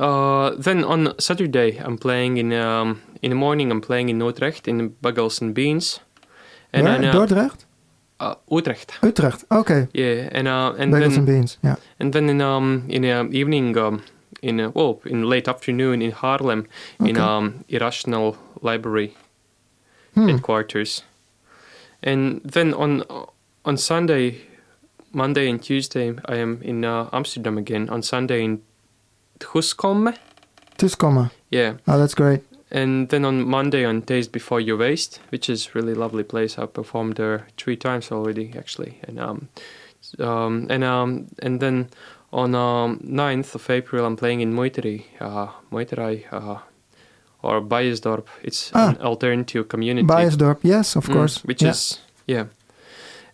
Uh, 0.00 0.54
then 0.58 0.84
on 0.84 1.12
Saturday, 1.18 1.76
I'm 1.84 1.98
playing 1.98 2.38
in 2.38 2.52
um, 2.52 3.02
in 3.20 3.30
the 3.30 3.36
morning. 3.36 3.70
I'm 3.70 3.80
playing 3.82 4.08
in 4.08 4.20
Utrecht 4.22 4.66
in 4.66 4.90
Bagels 5.02 5.42
and 5.42 5.54
Beans. 5.54 6.00
And 6.72 6.84
Where? 6.86 6.98
then 6.98 7.04
uh, 7.10 7.12
Dordrecht? 7.12 7.66
Uh, 8.22 8.34
Utrecht. 8.50 8.92
Utrecht. 9.02 9.44
Okay. 9.50 9.86
Yeah, 9.92 10.28
and 10.38 10.46
uh, 10.48 10.74
and 10.78 10.92
Bagels 10.92 11.04
and 11.04 11.14
then 11.14 11.24
beans. 11.24 11.58
Yeah. 11.64 11.76
and 12.00 12.12
then 12.12 12.28
in 12.30 12.40
um 12.40 12.84
in 12.88 13.02
the 13.02 13.28
evening 13.32 13.76
um 13.78 14.02
in 14.42 14.60
uh, 14.60 14.70
well 14.74 15.00
in 15.04 15.22
late 15.28 15.48
afternoon 15.50 16.02
in 16.02 16.12
Haarlem 16.12 16.66
in 17.00 17.16
um 17.18 17.64
Irrational 17.68 18.36
Library 18.62 19.12
Hmm. 20.14 20.28
headquarters, 20.28 21.02
and 22.02 22.40
then 22.52 22.74
on 22.74 23.02
on 23.64 23.76
Sunday, 23.78 24.34
Monday 25.12 25.48
and 25.50 25.62
Tuesday 25.62 26.12
I 26.28 26.36
am 26.42 26.58
in 26.62 26.84
uh, 26.84 27.08
Amsterdam 27.12 27.56
again. 27.58 27.88
On 27.88 28.02
Sunday 28.02 28.44
in 28.44 28.60
Huskomme, 29.40 30.12
Tuskomme. 30.78 31.30
yeah. 31.50 31.72
Oh, 31.88 31.98
that's 31.98 32.14
great. 32.14 32.40
And 32.74 33.08
then 33.10 33.24
on 33.24 33.46
Monday, 33.46 33.84
on 33.84 34.00
Days 34.00 34.28
Before 34.28 34.58
Your 34.60 34.78
Waste, 34.78 35.20
which 35.28 35.50
is 35.50 35.74
really 35.74 35.94
lovely 35.94 36.22
place. 36.24 36.58
I 36.58 36.66
performed 36.66 37.16
there 37.16 37.46
three 37.58 37.76
times 37.76 38.10
already, 38.10 38.54
actually. 38.56 38.98
And 39.06 39.20
um, 39.20 39.48
um, 40.18 40.66
and 40.70 40.82
um, 40.82 41.26
and 41.42 41.60
then 41.60 41.88
on 42.32 42.54
um, 42.54 42.98
9th 43.04 43.54
of 43.54 43.68
April, 43.70 44.06
I'm 44.06 44.16
playing 44.16 44.40
in 44.40 44.54
Muiteri, 44.54 45.04
uh, 45.20 45.48
uh, 46.32 46.58
or 47.42 47.60
Bajesdorp. 47.60 48.26
It's 48.42 48.70
Ah. 48.74 48.88
an 48.88 48.96
alternative 49.02 49.68
community. 49.68 50.06
Bajesdorp. 50.06 50.58
Yes, 50.62 50.96
of 50.96 51.04
Mm, 51.08 51.12
course. 51.12 51.40
which 51.44 51.62
Yeah. 51.62 51.70
is 51.72 52.00
yeah. 52.26 52.44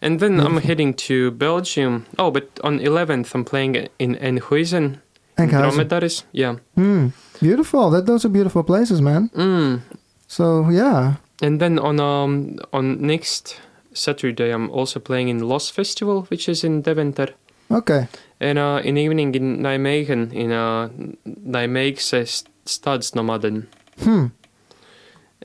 And 0.02 0.20
then 0.20 0.40
I'm 0.40 0.58
heading 0.60 0.94
to 1.08 1.30
Belgium. 1.32 2.04
Oh, 2.18 2.30
but 2.30 2.44
on 2.62 2.78
11th, 2.80 3.34
I'm 3.34 3.44
playing 3.44 3.88
in 3.98 4.16
Enkhuizen. 4.16 4.98
Dromedaris. 5.46 6.24
Yeah. 6.32 6.56
Hmm. 6.74 7.08
Beautiful. 7.40 7.90
That 7.90 8.06
those 8.06 8.24
are 8.24 8.32
beautiful 8.32 8.62
places, 8.64 9.00
man. 9.00 9.30
Mm. 9.34 9.80
So 10.26 10.68
yeah. 10.70 11.14
And 11.42 11.60
then 11.60 11.78
on 11.78 12.00
um 12.00 12.58
on 12.72 13.00
next 13.00 13.60
Saturday 13.92 14.50
I'm 14.52 14.70
also 14.70 15.00
playing 15.00 15.28
in 15.28 15.48
Los 15.48 15.70
Festival, 15.70 16.22
which 16.30 16.48
is 16.48 16.64
in 16.64 16.82
Deventer. 16.82 17.28
Okay. 17.70 18.08
And 18.40 18.58
uh, 18.58 18.80
in 18.84 18.96
evening 18.96 19.34
in 19.34 19.62
Nijmegen, 19.62 20.32
in 20.32 20.52
uh, 20.52 20.88
Nijmeegse 21.26 22.26
st- 22.26 22.48
Stadsnomaden. 22.66 23.66
Hmm. 24.02 24.26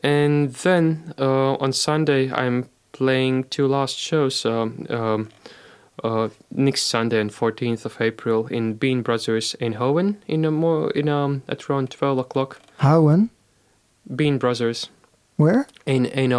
And 0.03 0.53
then 0.63 1.13
uh, 1.19 1.53
on 1.59 1.73
Sunday 1.73 2.31
I'm 2.31 2.69
playing 2.91 3.45
two 3.49 3.67
last 3.67 3.97
shows. 3.97 4.45
Um, 4.45 4.85
um, 4.89 5.29
uh, 6.03 6.29
next 6.51 6.83
Sunday 6.87 7.19
and 7.19 7.29
14th 7.31 7.85
of 7.85 7.99
April 8.01 8.47
in 8.47 8.73
Bean 8.73 9.01
Brothers 9.03 9.55
in 9.59 9.73
Hoven 9.73 10.17
in 10.27 10.45
a 10.45 10.51
more 10.51 10.89
in 10.91 11.07
um 11.09 11.41
at 11.47 11.69
around 11.69 11.89
12 11.91 12.17
o'clock. 12.19 12.59
Houen. 12.79 13.29
Bean 14.15 14.37
Brothers 14.37 14.89
Where? 15.37 15.67
in 15.85 16.05
in. 16.05 16.33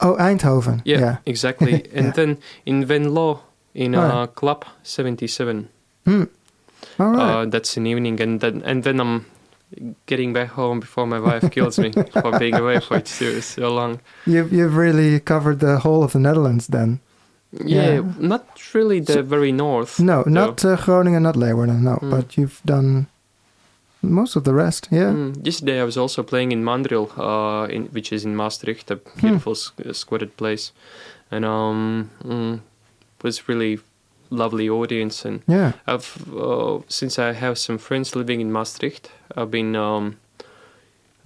Oh, 0.00 0.16
Eindhoven. 0.18 0.80
Yeah, 0.84 0.98
Yeah. 1.00 1.16
exactly. 1.26 1.82
And 1.94 2.14
then 2.14 2.38
in 2.66 2.84
Venlo, 2.86 3.40
in 3.74 3.94
uh, 3.94 4.00
yeah. 4.08 4.26
Club 4.26 4.64
77. 4.82 5.68
Hmm. 6.04 6.24
All 7.00 7.10
right. 7.12 7.42
Uh, 7.42 7.46
that's 7.46 7.76
an 7.76 7.86
evening, 7.86 8.20
and 8.20 8.40
then 8.40 8.62
and 8.64 8.82
then 8.84 9.00
I'm 9.00 9.24
getting 10.06 10.32
back 10.32 10.50
home 10.50 10.80
before 10.80 11.06
my 11.06 11.18
wife 11.20 11.50
kills 11.50 11.78
me 11.78 11.90
for 12.22 12.38
being 12.38 12.54
away 12.54 12.80
for 12.80 13.04
so, 13.04 13.40
so 13.40 13.74
long. 13.74 14.00
you've 14.26 14.52
you've 14.52 14.76
really 14.76 15.20
covered 15.20 15.58
the 15.60 15.78
whole 15.80 16.02
of 16.04 16.12
the 16.12 16.18
Netherlands 16.20 16.66
then. 16.68 17.00
Yeah, 17.52 17.90
Yeah. 17.94 18.02
not 18.18 18.44
really 18.74 19.00
the 19.00 19.12
So- 19.12 19.22
very 19.22 19.52
north. 19.52 19.98
No, 20.00 20.22
though. 20.22 20.30
not 20.30 20.64
uh, 20.64 20.76
Groningen, 20.76 21.22
not 21.22 21.36
Leeuwarden. 21.36 21.80
No, 21.82 21.94
Hmm. 21.94 22.10
but 22.10 22.36
you've 22.36 22.60
done 22.64 23.06
most 24.02 24.36
of 24.36 24.44
the 24.44 24.52
rest. 24.54 24.88
Yeah. 24.90 25.12
Mm, 25.12 25.44
yesterday 25.46 25.80
I 25.80 25.84
was 25.84 25.96
also 25.96 26.22
playing 26.22 26.52
in 26.52 26.62
Mandril, 26.64 27.08
uh, 27.16 27.66
in, 27.74 27.86
which 27.92 28.12
is 28.12 28.24
in 28.24 28.36
Maastricht, 28.36 28.90
a 28.90 28.96
beautiful 29.20 29.52
s- 29.52 29.72
uh, 29.84 29.92
squatted 29.92 30.36
place, 30.36 30.72
and 31.30 31.44
um, 31.44 32.10
mm, 32.24 32.60
was 33.22 33.48
really 33.48 33.78
lovely 34.30 34.68
audience 34.68 35.24
and 35.28 35.40
Yeah. 35.48 35.72
I've 35.86 36.08
uh, 36.36 36.80
since 36.88 37.18
I 37.18 37.32
have 37.32 37.56
some 37.56 37.78
friends 37.78 38.14
living 38.14 38.40
in 38.42 38.52
Maastricht, 38.52 39.10
I've 39.36 39.50
been 39.50 39.74
um, 39.74 40.16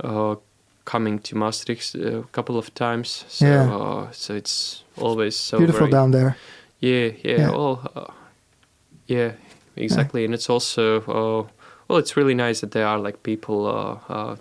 uh, 0.05 0.37
coming 0.85 1.19
to 1.21 1.37
Maastricht 1.37 1.95
a 1.95 2.23
couple 2.33 2.57
of 2.59 2.73
times. 2.75 3.25
So, 3.29 3.47
Yeah. 3.47 3.75
uh, 3.77 4.11
so 4.13 4.35
it's 4.35 4.85
always 4.97 5.37
so 5.37 5.59
Beautiful 5.59 5.81
very, 5.87 5.91
down 5.91 6.11
there. 6.13 6.37
Yeah, 6.81 7.13
yeah, 7.25 7.39
Yeah. 7.39 7.51
Well, 7.51 7.91
uh, 7.97 8.13
yeah, 9.07 9.33
exactly. 9.77 10.25
And 10.25 10.35
it's 10.35 10.51
also 10.51 11.01
uh, 11.03 11.51
well, 11.89 11.99
it's 11.99 12.17
really 12.17 12.35
nice 12.35 12.61
that 12.61 12.71
there 12.71 12.87
are 12.87 12.99
like 12.99 13.19
people 13.23 13.67
uh, 13.67 14.13
uh, 14.13 14.37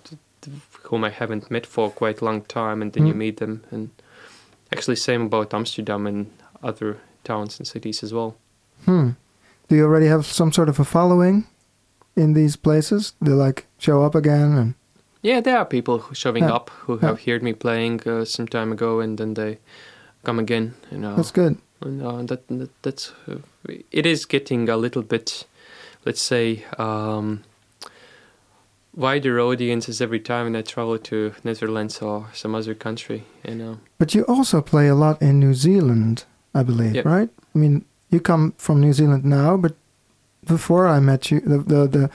whom 0.90 1.04
I 1.04 1.10
haven't 1.10 1.52
met 1.52 1.66
for 1.68 1.90
quite 1.92 2.22
a 2.22 2.26
long 2.26 2.42
time, 2.46 2.82
and 2.82 2.94
then 2.94 3.06
you 3.08 3.14
Mm. 3.14 3.18
meet 3.18 3.38
them. 3.38 3.62
And 3.72 3.90
actually, 4.72 4.96
same 4.98 5.26
about 5.26 5.54
Amsterdam 5.54 6.08
and 6.08 6.26
other 6.64 6.98
towns 7.24 7.60
and 7.60 7.68
cities 7.68 8.04
as 8.04 8.12
well. 8.14 8.34
Hmm. 8.86 9.10
Do 9.68 9.76
you 9.76 9.86
already 9.86 10.08
have 10.08 10.26
some 10.26 10.52
sort 10.52 10.70
of 10.70 10.80
a 10.80 10.84
following 10.84 11.46
in 12.16 12.34
these 12.34 12.58
places? 12.58 13.14
They 13.22 13.32
like 13.32 13.66
show 13.78 14.04
up 14.06 14.16
again 14.16 14.58
and 14.58 14.74
Yeah, 15.24 15.42
there 15.42 15.58
are 15.58 15.66
people 15.66 16.04
showing 16.14 16.44
Yeah. 16.44 16.56
up 16.56 16.70
who 16.88 16.94
Yeah. 16.96 17.08
have 17.10 17.20
heard 17.26 17.44
me 17.44 17.54
playing 17.54 18.02
uh, 18.08 18.26
some 18.26 18.48
time 18.48 18.72
ago, 18.72 19.00
and 19.02 19.18
then 19.18 19.34
they 19.34 19.58
come 20.24 20.40
again. 20.42 20.74
You 20.92 20.98
know, 20.98 21.16
that's 21.16 21.32
good. 21.32 21.58
and 21.82 22.02
uh, 22.02 22.24
that, 22.28 22.48
that 22.48 22.70
that's 22.82 23.14
uh, 23.28 23.38
it 23.92 24.06
is 24.06 24.26
getting 24.26 24.70
a 24.70 24.78
little 24.78 25.02
bit, 25.04 25.48
let's 26.06 26.22
say, 26.22 26.64
um, 26.78 27.42
wider 28.96 29.40
audiences 29.40 30.02
every 30.02 30.20
time 30.20 30.46
when 30.46 30.56
I 30.56 30.62
travel 30.64 30.98
to 30.98 31.34
Netherlands 31.44 32.02
or 32.02 32.28
some 32.34 32.56
other 32.58 32.76
country. 32.76 33.24
You 33.48 33.56
know, 33.56 33.78
But 33.98 34.14
you 34.14 34.24
also 34.28 34.62
play 34.62 34.88
a 34.90 34.96
lot 34.96 35.22
in 35.22 35.40
New 35.40 35.54
Zealand, 35.54 36.26
I 36.54 36.64
believe, 36.64 36.96
Yep. 36.96 37.06
right? 37.06 37.30
I 37.56 37.58
mean, 37.60 37.86
you 38.10 38.20
come 38.20 38.54
from 38.58 38.80
New 38.82 38.94
Zealand 38.94 39.24
now, 39.24 39.58
but 39.58 39.76
before 40.46 40.88
I 40.88 41.00
met 41.00 41.32
you, 41.32 41.40
the, 41.42 41.58
the 41.60 41.88
the 41.88 42.10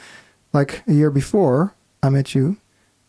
like 0.52 0.82
a 0.86 0.92
year 0.92 1.10
before 1.10 1.74
I 2.02 2.08
met 2.10 2.34
you, 2.34 2.56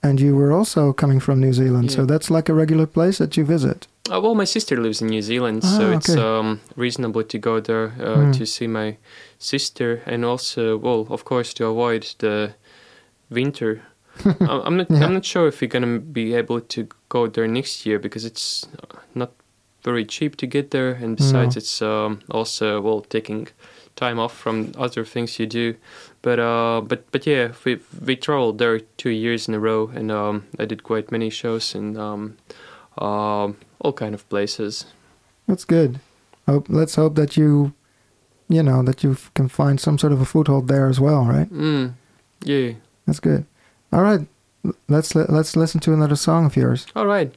and 0.03 0.19
you 0.19 0.35
were 0.35 0.51
also 0.51 0.93
coming 0.93 1.19
from 1.19 1.39
New 1.39 1.53
Zealand. 1.53 1.91
So 1.91 2.05
that's 2.05 2.29
like 2.29 2.49
a 2.49 2.53
regular 2.53 2.85
place 2.87 3.17
that 3.17 3.35
you 3.37 3.45
visit. 3.45 3.87
uh, 4.11 4.21
well, 4.21 4.35
my 4.35 4.45
sister 4.45 4.77
lives 4.81 5.01
in 5.01 5.07
New 5.09 5.21
Zealand, 5.21 5.61
Ah, 5.63 5.77
so 5.77 5.91
it's 5.91 6.15
um, 6.15 6.59
reasonable 6.77 7.23
to 7.23 7.37
go 7.39 7.59
there 7.59 7.91
uh, 7.99 8.15
Hmm. 8.15 8.31
to 8.31 8.45
see 8.45 8.67
my 8.67 8.97
sister, 9.39 10.01
and 10.05 10.23
also, 10.25 10.77
well, 10.77 11.05
of 11.09 11.23
course, 11.23 11.53
to 11.55 11.65
avoid 11.65 12.15
the 12.19 12.53
winter 13.29 13.81
I'm 14.39 14.77
not. 14.77 14.89
Yeah. 14.89 15.05
I'm 15.05 15.13
not 15.13 15.25
sure 15.25 15.47
if 15.47 15.61
we're 15.61 15.67
gonna 15.69 15.99
be 15.99 16.33
able 16.33 16.59
to 16.61 16.87
go 17.09 17.27
there 17.27 17.47
next 17.47 17.85
year 17.85 17.99
because 17.99 18.25
it's 18.25 18.65
uh, 18.81 18.97
not 19.13 19.29
very 19.83 20.05
cheap 20.05 20.35
to 20.37 20.47
get 20.47 20.71
there, 20.71 20.91
and 21.03 21.17
besides, 21.17 21.55
No. 21.55 21.59
it's 21.59 21.81
um, 21.81 22.19
also 22.31 22.81
well 22.81 23.01
taking 23.01 23.47
time 23.95 24.17
off 24.19 24.33
from 24.35 24.71
other 24.77 25.05
things 25.05 25.37
you 25.39 25.45
do. 25.45 25.75
But 26.27 26.39
uh, 26.39 26.81
but 26.81 27.09
but 27.13 27.25
yeah, 27.25 27.53
we 27.63 27.79
we 28.05 28.17
traveled 28.17 28.57
there 28.57 28.81
two 28.97 29.11
years 29.11 29.47
in 29.47 29.53
a 29.53 29.59
row, 29.61 29.89
and 29.95 30.11
um, 30.11 30.43
I 30.59 30.65
did 30.65 30.83
quite 30.83 31.09
many 31.09 31.29
shows 31.29 31.73
in 31.73 31.95
um, 31.95 32.35
um, 32.97 33.55
all 33.79 33.93
kind 33.93 34.13
of 34.13 34.27
places. 34.27 34.87
That's 35.47 35.63
good. 35.63 36.01
Hope, 36.45 36.65
let's 36.67 36.95
hope 36.95 37.15
that 37.15 37.37
you, 37.37 37.71
you 38.49 38.61
know, 38.61 38.83
that 38.83 39.05
you 39.05 39.15
can 39.35 39.47
find 39.47 39.79
some 39.79 39.97
sort 39.97 40.11
of 40.11 40.19
a 40.19 40.25
foothold 40.25 40.67
there 40.67 40.89
as 40.89 40.99
well, 40.99 41.23
right? 41.23 41.49
Mm, 41.49 41.93
yeah. 42.43 42.73
That's 43.05 43.21
good. 43.21 43.45
All 43.93 44.01
right, 44.01 44.27
let's 44.89 45.15
let's 45.15 45.55
listen 45.55 45.79
to 45.79 45.93
another 45.93 46.17
song 46.17 46.45
of 46.45 46.57
yours. 46.57 46.87
All 46.93 47.07
right. 47.07 47.33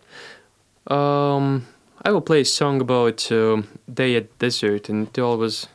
Um, 0.88 1.68
I 2.04 2.10
will 2.10 2.22
play 2.22 2.40
a 2.40 2.44
song 2.44 2.80
about 2.80 3.30
um, 3.30 3.68
day 3.86 4.16
at 4.16 4.36
desert, 4.40 4.88
and 4.88 5.06
it 5.06 5.18
always 5.20 5.38
was 5.38 5.68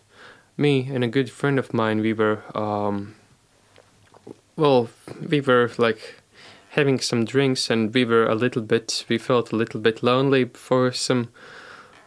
me 0.58 0.90
and 0.94 1.04
a 1.04 1.08
good 1.08 1.30
friend 1.30 1.60
of 1.60 1.74
mine. 1.74 2.02
We 2.02 2.14
were 2.14 2.44
um, 2.56 3.16
well, 4.56 4.90
we 5.30 5.42
were 5.42 5.72
like 5.78 6.16
having 6.72 7.00
some 7.00 7.26
drinks, 7.26 7.70
and 7.70 7.94
we 7.94 8.06
were 8.06 8.26
a 8.26 8.36
little 8.36 8.62
bit. 8.62 9.06
We 9.10 9.18
felt 9.18 9.52
a 9.52 9.56
little 9.56 9.80
bit 9.80 10.04
lonely 10.04 10.46
for 10.46 10.92
some 10.92 11.30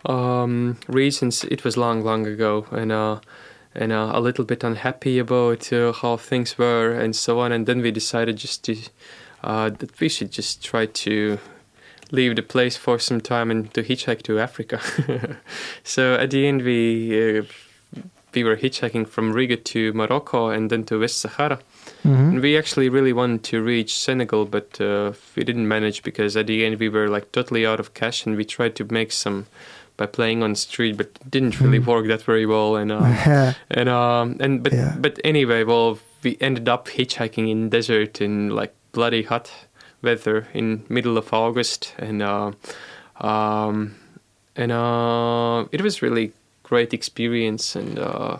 um, 0.07 0.79
reasons. 0.87 1.45
It 1.45 1.65
was 1.65 1.77
long, 1.77 2.03
long 2.03 2.27
ago, 2.27 2.67
and 2.71 2.93
uh, 2.93 3.21
and 3.75 3.93
uh, 3.93 4.13
a 4.15 4.21
little 4.21 4.45
bit 4.45 4.65
unhappy 4.65 5.19
about 5.19 5.73
uh, 5.73 5.93
how 5.93 6.17
things 6.17 6.59
were 6.59 6.93
and 6.93 7.15
so 7.15 7.41
on. 7.41 7.53
And 7.53 7.67
then 7.67 7.81
we 7.81 7.91
decided 7.91 8.37
just 8.37 8.65
to 8.65 8.77
uh, 9.45 9.71
that 9.71 10.01
we 10.01 10.09
should 10.09 10.31
just 10.31 10.65
try 10.65 10.87
to 10.87 11.39
leave 12.11 12.37
the 12.37 12.43
place 12.43 12.77
for 12.77 12.99
some 12.99 13.21
time 13.21 13.51
and 13.51 13.73
to 13.75 13.83
hitchhike 13.83 14.23
to 14.23 14.41
Africa. 14.41 14.81
so 15.85 16.15
at 16.15 16.31
the 16.31 16.47
end, 16.47 16.63
we 16.63 17.41
uh, 17.41 17.43
we 18.35 18.45
were 18.45 18.57
hitchhiking 18.57 19.07
from 19.09 19.33
Riga 19.33 19.57
to 19.57 19.93
Morocco 19.93 20.49
and 20.51 20.71
then 20.71 20.85
to 20.85 20.99
West 21.01 21.21
Sahara. 21.21 21.59
Mhm. 22.05 22.29
And 22.31 22.41
we 22.41 22.57
actually 22.59 22.89
really 22.89 23.13
wanted 23.13 23.43
to 23.45 23.63
reach 23.63 23.97
Senegal, 23.97 24.45
but 24.45 24.81
uh, 24.81 25.13
we 25.37 25.45
didn't 25.45 25.67
manage 25.67 26.03
because 26.03 26.37
at 26.37 26.47
the 26.47 26.65
end 26.65 26.79
we 26.79 26.89
were 26.89 27.09
like 27.09 27.33
totally 27.33 27.67
out 27.67 27.81
of 27.81 27.95
cash, 27.95 28.27
and 28.27 28.37
we 28.37 28.45
tried 28.45 28.75
to 28.77 28.85
make 28.91 29.13
some 29.13 29.47
by 29.97 30.07
playing 30.07 30.43
on 30.45 30.51
the 30.51 30.57
street, 30.59 30.97
but 30.97 31.09
didn't 31.29 31.61
really 31.61 31.81
Mm. 31.81 31.87
work 31.87 32.07
that 32.07 32.23
very 32.23 32.47
well. 32.47 32.77
And 32.77 32.93
uh, 32.93 33.53
and 33.71 33.89
um 33.89 34.37
and 34.41 34.63
but 34.63 34.73
Yeah. 34.73 34.95
but 35.01 35.19
anyway, 35.25 35.65
well, 35.65 35.99
we 36.23 36.37
ended 36.41 36.69
up 36.69 36.89
hitchhiking 36.89 37.49
in 37.51 37.69
desert 37.71 38.21
in 38.21 38.51
like 38.51 38.73
bloody 38.93 39.23
hot 39.25 39.51
weather 40.03 40.47
in 40.55 40.83
middle 40.89 41.19
of 41.19 41.33
August, 41.33 41.95
and 41.99 42.23
uh, 42.23 42.53
um 43.21 43.95
and 44.57 44.71
uh 44.73 45.65
it 45.73 45.81
was 45.83 46.03
really 46.03 46.33
great 46.69 46.93
experience 46.93 47.75
and 47.75 47.99
uh 47.99 48.37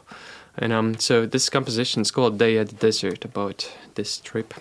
and 0.59 0.73
um 0.73 0.99
so 0.99 1.25
this 1.27 1.49
composition 1.49 2.03
is 2.03 2.11
called 2.11 2.39
Day 2.39 2.59
at 2.59 2.69
the 2.69 2.77
Desert 2.77 3.25
about 3.25 3.71
this 3.95 4.19
trip. 4.21 4.55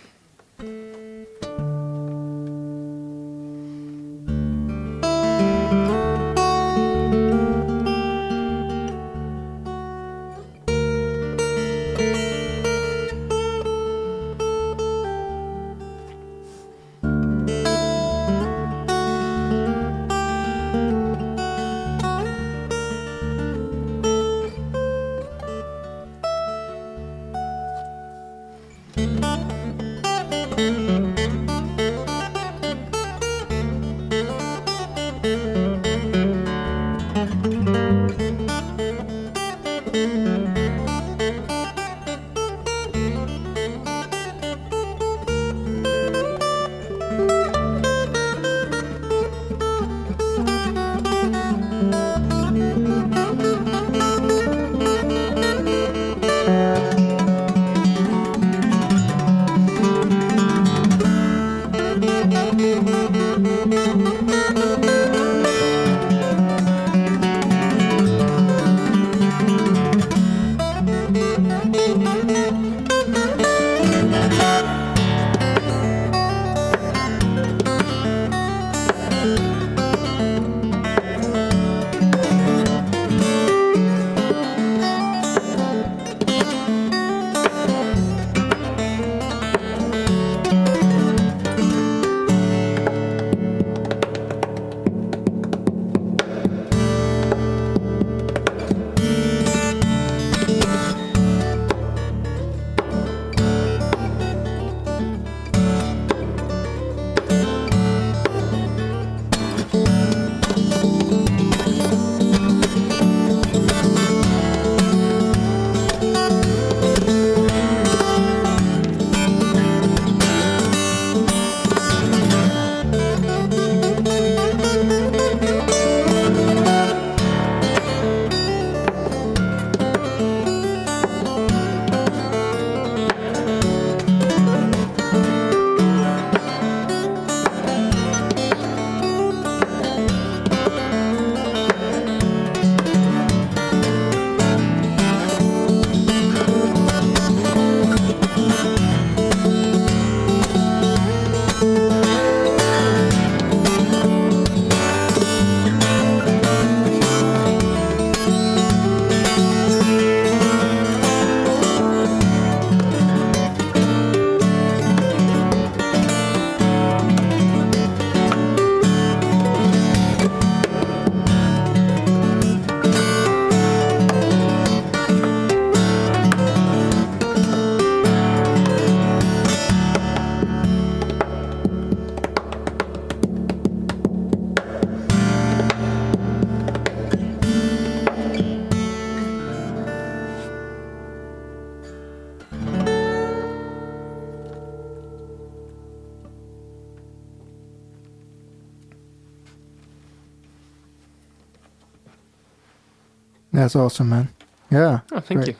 That's 203.68 203.76
awesome, 203.76 204.08
man. 204.08 204.30
Yeah. 204.72 205.02
Oh, 205.12 205.20
thank 205.20 205.44
Great. 205.44 205.58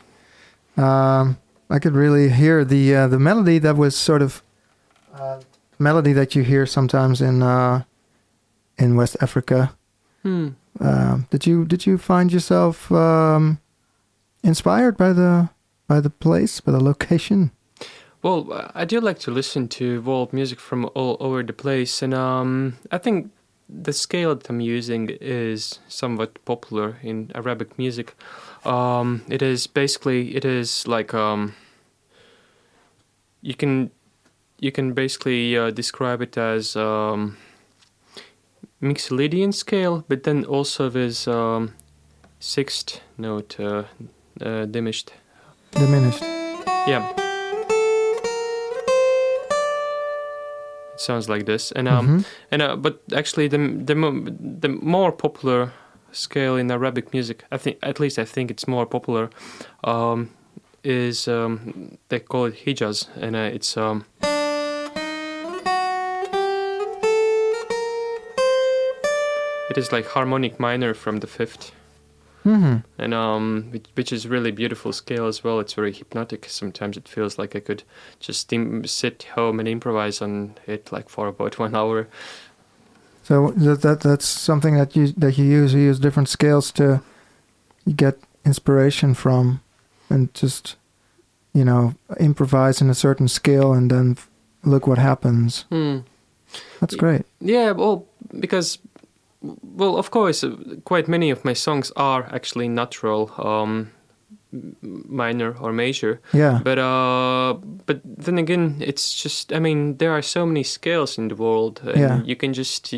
you. 0.78 0.82
Um, 0.82 1.38
I 1.70 1.78
could 1.78 1.94
really 1.94 2.30
hear 2.30 2.64
the 2.64 2.96
uh, 2.96 3.08
the 3.10 3.20
melody 3.20 3.60
that 3.60 3.76
was 3.76 3.98
sort 3.98 4.22
of 4.22 4.42
uh, 5.14 5.42
melody 5.78 6.14
that 6.14 6.34
you 6.34 6.42
hear 6.42 6.66
sometimes 6.66 7.22
in 7.22 7.44
uh, 7.44 7.84
in 8.78 8.96
West 8.96 9.18
Africa. 9.20 9.76
Hmm. 10.24 10.52
Um, 10.80 11.28
did 11.32 11.46
you 11.46 11.66
did 11.66 11.86
you 11.86 11.98
find 11.98 12.32
yourself 12.32 12.90
um, 12.94 13.60
inspired 14.42 14.96
by 14.96 15.12
the 15.12 15.50
by 15.90 16.00
the 16.00 16.10
place, 16.10 16.62
by 16.62 16.72
the 16.72 16.82
location? 16.82 17.52
Well, 18.24 18.72
I 18.74 18.86
do 18.86 19.02
like 19.02 19.20
to 19.20 19.32
listen 19.32 19.68
to 19.68 20.02
world 20.02 20.32
music 20.32 20.62
from 20.62 20.90
all 20.96 21.18
over 21.20 21.44
the 21.44 21.52
place, 21.52 22.02
and 22.02 22.14
um, 22.14 22.78
I 22.90 23.00
think 23.00 23.32
the 23.70 23.94
scale 23.94 24.36
that 24.36 24.50
I'm 24.50 24.62
using 24.62 25.10
is 25.22 25.80
somewhat 25.88 26.44
popular 26.46 26.98
in 27.02 27.32
Arabic 27.36 27.78
music. 27.78 28.16
Um, 28.66 29.24
it 29.30 29.42
is 29.42 29.68
basically 29.68 30.36
it 30.36 30.46
is 30.46 30.88
like 30.88 31.14
um, 31.14 31.56
you 33.42 33.54
can 33.54 33.92
you 34.60 34.72
can 34.72 34.94
basically 34.94 35.58
uh, 35.58 35.72
describe 35.72 36.22
it 36.22 36.38
as 36.38 36.76
um, 36.76 37.38
Mixolydian 38.82 39.54
scale, 39.54 40.04
but 40.08 40.24
then 40.24 40.46
also 40.46 40.90
with 40.90 41.28
um, 41.28 41.74
sixth 42.40 43.02
note 43.18 43.60
uh, 43.60 43.84
uh, 44.42 44.66
diminished. 44.66 45.14
Diminished. 45.72 46.22
Yeah. 46.88 47.27
Sounds 50.98 51.28
like 51.30 51.46
this, 51.46 51.72
and 51.72 51.88
um, 51.88 52.08
Mhm. 52.08 52.26
and 52.52 52.62
uh, 52.62 52.76
but 52.76 53.00
actually 53.16 53.48
the 53.50 53.58
the 53.58 53.96
the 54.62 54.70
more 54.70 55.12
popular 55.12 55.72
scale 56.12 56.56
in 56.60 56.72
Arabic 56.72 57.14
music, 57.14 57.44
I 57.52 57.58
think 57.58 57.78
at 57.82 58.00
least 58.00 58.18
I 58.20 58.26
think 58.26 58.52
it's 58.52 58.68
more 58.68 58.86
popular, 58.86 59.30
um, 59.84 60.30
is 60.84 61.28
um, 61.28 61.98
they 62.10 62.20
call 62.20 62.46
it 62.46 62.56
Hijaz, 62.66 63.08
and 63.22 63.36
uh, 63.36 63.56
it's 63.56 63.78
um. 63.78 64.04
It 69.70 69.78
is 69.78 69.92
like 69.92 70.08
harmonic 70.08 70.60
minor 70.60 70.94
from 70.94 71.20
the 71.20 71.28
fifth, 71.28 71.72
Mhm. 72.48 72.84
and 72.98 73.14
um, 73.14 73.66
which, 73.72 73.86
which 73.96 74.14
is 74.14 74.26
really 74.26 74.52
beautiful 74.52 74.94
scale 74.94 75.28
as 75.28 75.44
well. 75.44 75.60
It's 75.60 75.74
very 75.74 75.92
hypnotic. 75.92 76.46
Sometimes 76.50 76.96
it 76.98 77.08
feels 77.08 77.38
like 77.38 77.56
I 77.58 77.60
could 77.60 77.84
just 78.20 78.54
im- 78.54 78.86
sit 78.88 79.24
home 79.36 79.60
and 79.60 79.68
improvise 79.68 80.22
on 80.22 80.56
it 80.66 80.92
like 80.92 81.10
for 81.10 81.28
about 81.28 81.60
one 81.66 81.76
hour. 81.76 82.08
So 83.24 83.52
that, 83.58 83.82
that 83.82 84.00
that's 84.00 84.26
something 84.26 84.76
that 84.78 84.96
you 84.96 85.08
that 85.18 85.38
you 85.38 85.44
use. 85.44 85.74
You 85.74 85.82
use 85.82 86.00
different 86.00 86.30
scales 86.30 86.72
to 86.72 87.02
get 87.96 88.18
inspiration 88.46 89.14
from, 89.14 89.60
and 90.10 90.34
just 90.34 90.78
you 91.54 91.66
know 91.66 91.94
improvise 92.20 92.82
in 92.82 92.90
a 92.90 92.94
certain 92.96 93.28
scale, 93.28 93.74
and 93.74 93.92
then 93.92 94.18
look 94.64 94.88
what 94.88 94.98
happens. 94.98 95.66
Hmm. 95.70 95.98
That's 96.80 96.96
great. 96.96 97.26
Yeah, 97.42 97.72
well, 97.72 98.06
because, 98.40 98.80
well, 99.42 99.98
of 99.98 100.10
course, 100.12 100.44
uh, 100.44 100.56
quite 100.84 101.08
many 101.08 101.32
of 101.32 101.46
my 101.46 101.54
songs 101.54 101.92
are 101.96 102.28
actually 102.34 102.68
natural, 102.68 103.32
um, 103.38 103.92
minor 104.82 105.56
or 105.60 105.72
major. 105.74 106.20
Yeah. 106.34 106.60
But 106.64 106.78
uh, 106.80 107.54
but 107.86 108.02
then 108.04 108.38
again, 108.38 108.78
it's 108.80 109.14
just 109.24 109.52
I 109.54 109.60
mean 109.60 109.98
there 109.98 110.12
are 110.12 110.22
so 110.22 110.46
many 110.46 110.64
scales 110.64 111.18
in 111.18 111.28
the 111.28 111.36
world, 111.36 111.82
and 111.84 112.00
Yeah. 112.00 112.22
you 112.26 112.36
can 112.36 112.54
just 112.54 112.94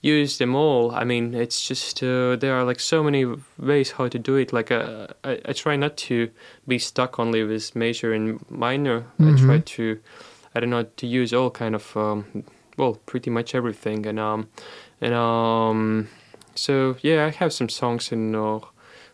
use 0.00 0.38
them 0.38 0.54
all. 0.54 0.92
I 0.92 1.04
mean, 1.04 1.34
it's 1.34 1.68
just 1.68 2.02
uh, 2.02 2.36
there 2.36 2.54
are 2.54 2.64
like 2.64 2.80
so 2.80 3.02
many 3.02 3.26
ways 3.58 3.92
how 3.92 4.08
to 4.08 4.18
do 4.18 4.36
it. 4.36 4.52
Like 4.52 4.70
uh, 4.74 5.08
I 5.24 5.38
I 5.48 5.52
try 5.52 5.76
not 5.76 5.96
to 6.08 6.28
be 6.66 6.78
stuck 6.78 7.18
only 7.18 7.42
with 7.44 7.74
major 7.76 8.12
and 8.14 8.38
minor. 8.50 9.04
I 9.20 9.34
try 9.36 9.58
Mhm. 9.58 9.64
to 9.64 9.82
I 10.54 10.60
don't 10.60 10.70
know 10.70 10.84
to 10.96 11.06
use 11.06 11.36
all 11.36 11.50
kind 11.50 11.74
of 11.74 11.96
um, 11.96 12.24
well 12.76 12.94
pretty 13.06 13.30
much 13.30 13.54
everything 13.54 14.06
and 14.06 14.18
um 14.18 14.46
and 15.00 15.14
um 15.14 16.08
so 16.54 16.96
yeah 17.02 17.26
I 17.26 17.30
have 17.30 17.52
some 17.52 17.68
songs 17.68 18.12
in 18.12 18.34
uh, 18.34 18.60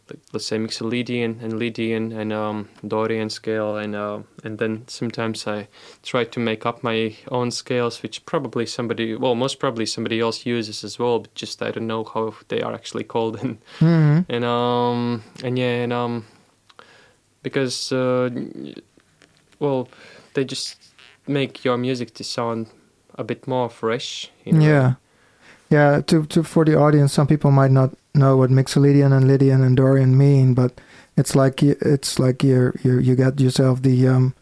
like 0.09 0.21
let's 0.33 0.47
say 0.47 0.59
Mixolydian 0.59 1.43
and 1.43 1.59
Lydian 1.59 2.13
and 2.13 2.33
um, 2.33 2.69
Dorian 2.87 3.31
scale, 3.31 3.77
and 3.77 3.95
uh, 3.95 4.21
and 4.43 4.59
then 4.59 4.85
sometimes 4.87 5.47
I 5.47 5.69
try 6.03 6.25
to 6.25 6.41
make 6.41 6.67
up 6.67 6.83
my 6.83 7.17
own 7.31 7.51
scales, 7.51 8.03
which 8.03 8.25
probably 8.27 8.67
somebody, 8.67 9.15
well, 9.15 9.35
most 9.35 9.59
probably 9.59 9.87
somebody 9.87 10.21
else 10.21 10.45
uses 10.45 10.85
as 10.85 10.99
well, 10.99 11.21
but 11.21 11.35
just 11.35 11.63
I 11.63 11.71
don't 11.71 11.87
know 11.87 12.05
how 12.05 12.35
they 12.49 12.61
are 12.61 12.75
actually 12.75 13.05
called, 13.05 13.37
and 13.43 13.59
hmm 13.79 14.21
and 14.29 14.45
um 14.45 15.23
and 15.43 15.59
yeah, 15.59 15.83
and 15.85 15.93
um 15.93 16.27
because 17.43 17.93
uh, 17.93 18.29
well, 19.59 19.89
they 20.35 20.45
just 20.45 20.77
make 21.27 21.65
your 21.65 21.79
music 21.79 22.13
to 22.15 22.25
sound 22.25 22.67
a 23.15 23.25
bit 23.25 23.47
more 23.47 23.71
fresh. 23.71 24.31
a 24.47 24.53
way. 24.53 24.65
Yeah. 24.65 24.95
Yeah. 25.75 26.01
To 26.07 26.25
to 26.27 26.43
for 26.43 26.65
the 26.65 26.77
audience, 26.79 27.13
some 27.15 27.27
people 27.27 27.51
might 27.51 27.71
not 27.73 27.91
know 28.13 28.37
what 28.37 28.51
Mixolydian 28.51 29.13
and 29.17 29.27
Lydian 29.27 29.63
and 29.63 29.77
Dorian 29.77 30.17
mean, 30.17 30.55
but 30.55 30.71
it's 31.17 31.35
like 31.35 31.63
you, 31.67 31.77
it's 31.95 32.19
like 32.19 32.45
you 32.47 32.73
you 32.85 32.99
you 33.07 33.15
got 33.17 33.41
yourself 33.41 33.83
the 33.83 34.09
um 34.09 34.35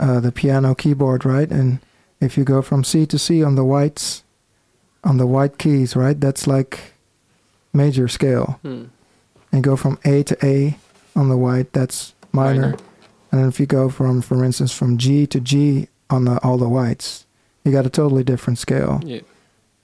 uh, 0.00 0.20
the 0.20 0.32
piano 0.32 0.74
keyboard 0.74 1.24
right, 1.24 1.50
and 1.52 1.78
if 2.20 2.36
you 2.38 2.44
go 2.44 2.62
from 2.62 2.84
C 2.84 3.06
to 3.06 3.18
C 3.18 3.44
on 3.44 3.54
the 3.54 3.64
whites 3.64 4.22
on 5.02 5.18
the 5.18 5.26
white 5.26 5.58
keys, 5.58 5.94
right, 5.96 6.18
that's 6.20 6.46
like 6.46 6.94
major 7.72 8.08
scale, 8.08 8.58
Hmm. 8.62 8.84
and 9.52 9.62
go 9.64 9.76
from 9.76 9.98
A 10.04 10.22
to 10.24 10.36
A 10.42 10.76
on 11.14 11.28
the 11.28 11.36
white, 11.36 11.72
that's 11.72 12.14
minor. 12.32 12.60
Minor. 12.60 12.76
And 13.30 13.40
then 13.42 13.48
if 13.48 13.58
you 13.60 13.66
go 13.66 13.88
from, 13.90 14.22
for 14.22 14.44
instance, 14.44 14.72
from 14.72 14.96
G 14.96 15.26
to 15.26 15.40
G 15.40 15.88
on 16.08 16.24
the, 16.24 16.38
all 16.42 16.56
the 16.56 16.68
whites, 16.68 17.26
you 17.64 17.72
got 17.72 17.84
a 17.86 17.90
totally 17.90 18.22
different 18.24 18.58
scale. 18.58 19.00
Yeah. 19.04 19.20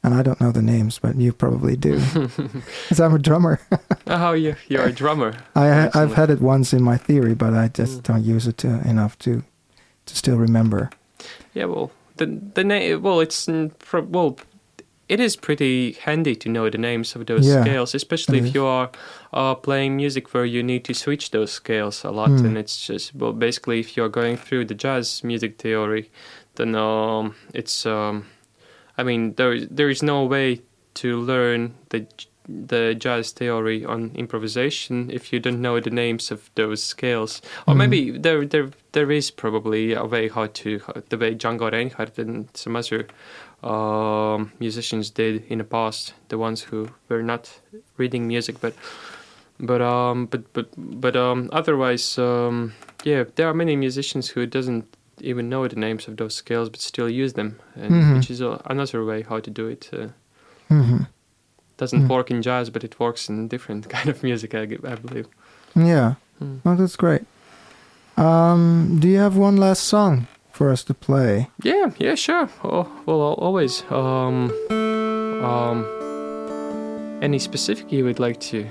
And 0.03 0.15
I 0.15 0.23
don't 0.23 0.41
know 0.41 0.51
the 0.51 0.63
names, 0.63 0.99
but 0.99 1.17
you 1.17 1.31
probably 1.33 1.77
do, 1.77 2.01
because 2.15 3.01
I'm 3.01 3.15
a 3.15 3.19
drummer. 3.19 3.61
oh, 4.07 4.33
you 4.33 4.57
you're 4.69 4.87
a 4.87 4.93
drummer. 4.93 5.35
I 5.55 5.69
Excellent. 5.69 6.11
I've 6.11 6.17
had 6.17 6.31
it 6.31 6.41
once 6.41 6.73
in 6.73 6.83
my 6.83 6.97
theory, 6.97 7.35
but 7.35 7.53
I 7.53 7.69
just 7.69 7.99
Mm. 7.99 8.03
don't 8.05 8.25
use 8.25 8.47
it 8.49 8.57
to, 8.59 8.69
enough 8.89 9.19
to 9.19 9.43
to 10.07 10.17
still 10.17 10.37
remember. 10.39 10.89
Yeah, 11.55 11.67
well, 11.67 11.91
the 12.17 12.27
the 12.55 12.65
name. 12.65 13.03
Well, 13.03 13.21
it's 13.21 13.47
mm, 13.47 13.71
well, 14.11 14.39
it 15.09 15.21
is 15.21 15.37
pretty 15.37 15.93
handy 16.05 16.35
to 16.37 16.49
know 16.49 16.71
the 16.71 16.79
names 16.79 17.15
of 17.17 17.27
those 17.27 17.47
Yeah, 17.47 17.63
scales, 17.63 17.95
especially 17.95 18.39
if 18.39 18.45
is. 18.47 18.55
you 18.55 18.65
are 18.67 18.89
uh, 19.35 19.55
playing 19.55 19.97
music 19.97 20.33
where 20.33 20.47
you 20.47 20.63
need 20.63 20.85
to 20.85 20.95
switch 20.95 21.31
those 21.31 21.53
scales 21.53 22.05
a 22.05 22.11
lot. 22.11 22.31
Hmm. 22.31 22.47
And 22.47 22.57
it's 22.59 22.87
just 22.87 23.15
well, 23.15 23.33
basically, 23.35 23.81
if 23.81 23.97
you're 23.97 24.09
going 24.09 24.39
through 24.39 24.65
the 24.65 24.75
jazz 24.75 25.23
music 25.23 25.59
theory, 25.59 26.09
then 26.55 26.75
um, 26.75 27.35
it's. 27.53 27.85
Um, 27.85 28.25
I 29.01 29.03
mean, 29.03 29.35
there 29.35 29.53
is 29.57 29.67
there 29.71 29.91
is 29.91 30.03
no 30.03 30.25
way 30.25 30.61
to 30.95 31.09
learn 31.21 31.75
the 31.89 32.07
the 32.69 32.95
jazz 32.99 33.31
theory 33.33 33.85
on 33.85 34.11
improvisation 34.15 35.11
if 35.11 35.33
you 35.33 35.39
don't 35.41 35.61
know 35.63 35.81
the 35.81 35.91
names 35.91 36.31
of 36.33 36.51
those 36.55 36.83
scales. 36.83 37.43
Or 37.67 37.75
Mhm. 37.75 37.79
maybe 37.79 38.19
there 38.19 38.47
there 38.47 38.71
there 38.93 39.11
is 39.13 39.31
probably 39.31 39.95
a 39.95 40.05
way 40.05 40.29
how 40.29 40.47
to 40.47 40.81
the 41.11 41.17
way 41.19 41.35
Django 41.35 41.71
Reinhardt 41.71 42.19
and 42.19 42.49
some 42.55 42.77
other 42.79 43.07
um, 43.63 44.53
musicians 44.59 45.11
did 45.11 45.45
in 45.49 45.59
the 45.59 45.65
past, 45.65 46.15
the 46.29 46.39
ones 46.39 46.63
who 46.63 46.89
were 47.09 47.23
not 47.23 47.61
reading 47.99 48.27
music, 48.27 48.57
but 48.61 48.75
but 49.61 49.81
um 49.83 50.27
but 50.27 50.43
but 50.53 50.69
but 50.77 51.15
um 51.17 51.49
otherwise 51.53 52.19
um 52.19 52.73
yeah 53.05 53.25
there 53.37 53.47
are 53.47 53.55
many 53.55 53.77
musicians 53.77 54.29
who 54.35 54.47
doesn't 54.47 54.85
even 55.23 55.49
know 55.49 55.67
the 55.69 55.77
names 55.77 56.09
of 56.09 56.17
those 56.17 56.35
scales 56.35 56.69
but 56.71 56.81
still 56.81 57.09
use 57.09 57.33
them 57.35 57.59
and 57.77 57.93
Mhm. 57.93 58.15
which 58.15 58.31
is 58.31 58.41
another 58.41 59.05
way 59.05 59.23
how 59.23 59.41
to 59.41 59.51
do 59.51 59.67
it 59.69 59.91
uh, 59.93 60.09
hmm 60.69 61.03
doesn't 61.77 62.03
Mm. 62.05 62.11
work 62.11 62.31
in 62.31 62.43
jazz 62.43 62.71
but 62.71 62.85
it 62.85 63.01
works 63.01 63.29
in 63.29 63.49
different 63.49 63.89
kind 63.97 64.09
of 64.09 64.23
music 64.23 64.55
I 64.55 64.67
believe 64.67 65.27
Yeah. 65.75 66.15
Oh, 66.65 66.75
that's 66.75 66.97
great. 66.97 67.23
Um, 68.17 68.99
do 69.01 69.09
you 69.09 69.19
have 69.19 69.37
one 69.37 69.57
last 69.57 69.85
song 69.85 70.27
for 70.53 70.71
us 70.73 70.83
to 70.85 70.95
play? 70.95 71.49
Yeah, 71.63 71.91
yeah, 71.99 72.15
sure. 72.17 72.49
Oh, 72.65 72.87
well, 73.07 73.21
always. 73.39 73.83
Um, 73.91 74.51
um, 75.43 75.87
any 77.23 77.39
specific 77.39 77.93
you 77.93 78.05
would 78.05 78.19
like 78.19 78.41
to? 78.51 78.67